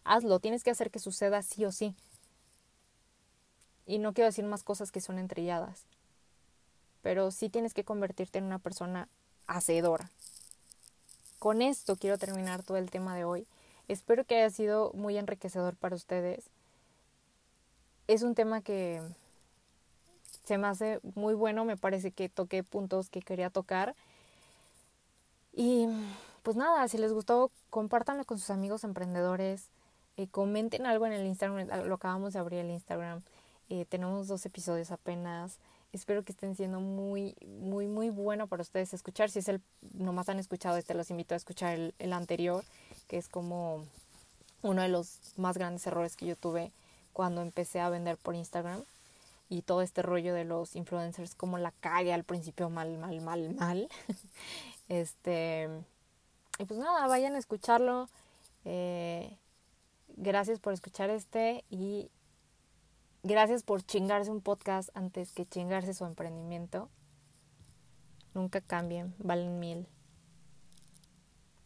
Hazlo, 0.05 0.38
tienes 0.38 0.62
que 0.62 0.70
hacer 0.70 0.90
que 0.90 0.99
suceda 0.99 1.40
sí 1.40 1.64
o 1.64 1.73
sí. 1.73 1.97
Y 3.87 3.97
no 3.97 4.12
quiero 4.12 4.27
decir 4.27 4.44
más 4.44 4.62
cosas 4.62 4.92
que 4.92 5.01
son 5.01 5.18
entrelladas. 5.18 5.87
Pero 7.01 7.31
sí 7.31 7.49
tienes 7.49 7.73
que 7.73 7.85
convertirte 7.85 8.37
en 8.37 8.44
una 8.44 8.59
persona 8.59 9.09
hacedora. 9.47 10.11
Con 11.44 11.61
esto 11.61 11.96
quiero 11.96 12.16
terminar 12.16 12.62
todo 12.62 12.78
el 12.78 12.90
tema 12.90 13.14
de 13.14 13.26
hoy. 13.26 13.46
Espero 13.87 14.24
que 14.24 14.37
haya 14.37 14.48
sido 14.48 14.92
muy 14.94 15.18
enriquecedor 15.18 15.76
para 15.76 15.94
ustedes. 15.94 16.48
Es 18.07 18.22
un 18.22 18.35
tema 18.35 18.62
que 18.62 19.02
se 20.42 20.57
me 20.57 20.68
hace 20.68 21.00
muy 21.14 21.35
bueno, 21.35 21.66
me 21.66 21.76
parece 21.76 22.12
que 22.12 22.30
toqué 22.30 22.62
puntos 22.62 23.11
que 23.11 23.20
quería 23.20 23.50
tocar. 23.50 23.94
Y 25.52 25.87
pues 26.42 26.57
nada, 26.57 26.88
si 26.88 26.96
les 26.96 27.12
gustó, 27.12 27.50
compártanlo 27.68 28.24
con 28.24 28.38
sus 28.38 28.48
amigos 28.48 28.83
emprendedores. 28.83 29.68
Eh, 30.16 30.28
comenten 30.28 30.87
algo 30.87 31.04
en 31.04 31.12
el 31.12 31.26
Instagram, 31.26 31.68
lo 31.87 31.96
acabamos 31.96 32.33
de 32.33 32.38
abrir 32.38 32.61
el 32.61 32.70
Instagram. 32.70 33.20
Eh, 33.68 33.85
tenemos 33.85 34.28
dos 34.28 34.46
episodios 34.46 34.90
apenas. 34.90 35.59
Espero 35.94 36.24
que 36.24 36.33
estén 36.33 36.57
siendo 36.57 36.80
muy, 36.80 37.37
muy, 37.46 37.87
muy 37.87 38.11
bueno 38.11 38.46
para 38.48 38.62
ustedes 38.62 38.92
escuchar. 38.94 39.30
Si 39.30 39.38
es 39.38 39.48
el, 39.48 39.61
nomás 39.92 40.28
han 40.28 40.38
escuchado 40.38 40.76
este, 40.76 40.94
los 40.94 41.11
invito 41.11 41.35
a 41.35 41.37
escuchar 41.37 41.74
el, 41.74 41.94
el 41.98 42.12
anterior, 42.12 42.64
que 43.07 43.16
es 43.16 43.28
como 43.28 43.87
uno 44.62 44.83
de 44.83 44.88
los 44.88 45.20
más 45.37 45.57
grandes 45.57 45.87
errores 45.87 46.16
que 46.16 46.26
yo 46.26 46.37
tuve 46.37 46.72
cuando 47.12 47.42
empecé 47.42 47.80
a 47.80 47.90
vender 47.90 48.16
por 48.16 48.35
Instagram 48.35 48.83
y 49.48 49.62
todo 49.62 49.83
este 49.83 50.02
rollo 50.02 50.35
de 50.35 50.44
los 50.44 50.74
influencers 50.74 51.35
como 51.35 51.59
la 51.59 51.70
calle 51.70 52.12
al 52.12 52.24
principio 52.24 52.70
mal, 52.70 52.98
mal, 52.98 53.20
mal, 53.20 53.54
mal. 53.54 53.88
este 54.88 55.68
y 56.59 56.64
pues 56.64 56.78
nada, 56.78 57.07
vayan 57.07 57.35
a 57.35 57.38
escucharlo. 57.38 58.09
Eh, 58.64 59.37
gracias 60.16 60.59
por 60.59 60.72
escuchar 60.72 61.11
este 61.11 61.64
y 61.70 62.11
Gracias 63.27 63.63
por 63.63 63.83
chingarse 63.83 64.31
un 64.31 64.43
podcast 64.43 64.91
antes 64.93 65.33
que 65.33 65.47
chingarse 65.47 65.95
su 65.95 66.05
emprendimiento. 66.05 66.91
Nunca 68.35 68.61
cambien, 68.61 69.15
valen 69.17 69.59
mil. 69.59 69.87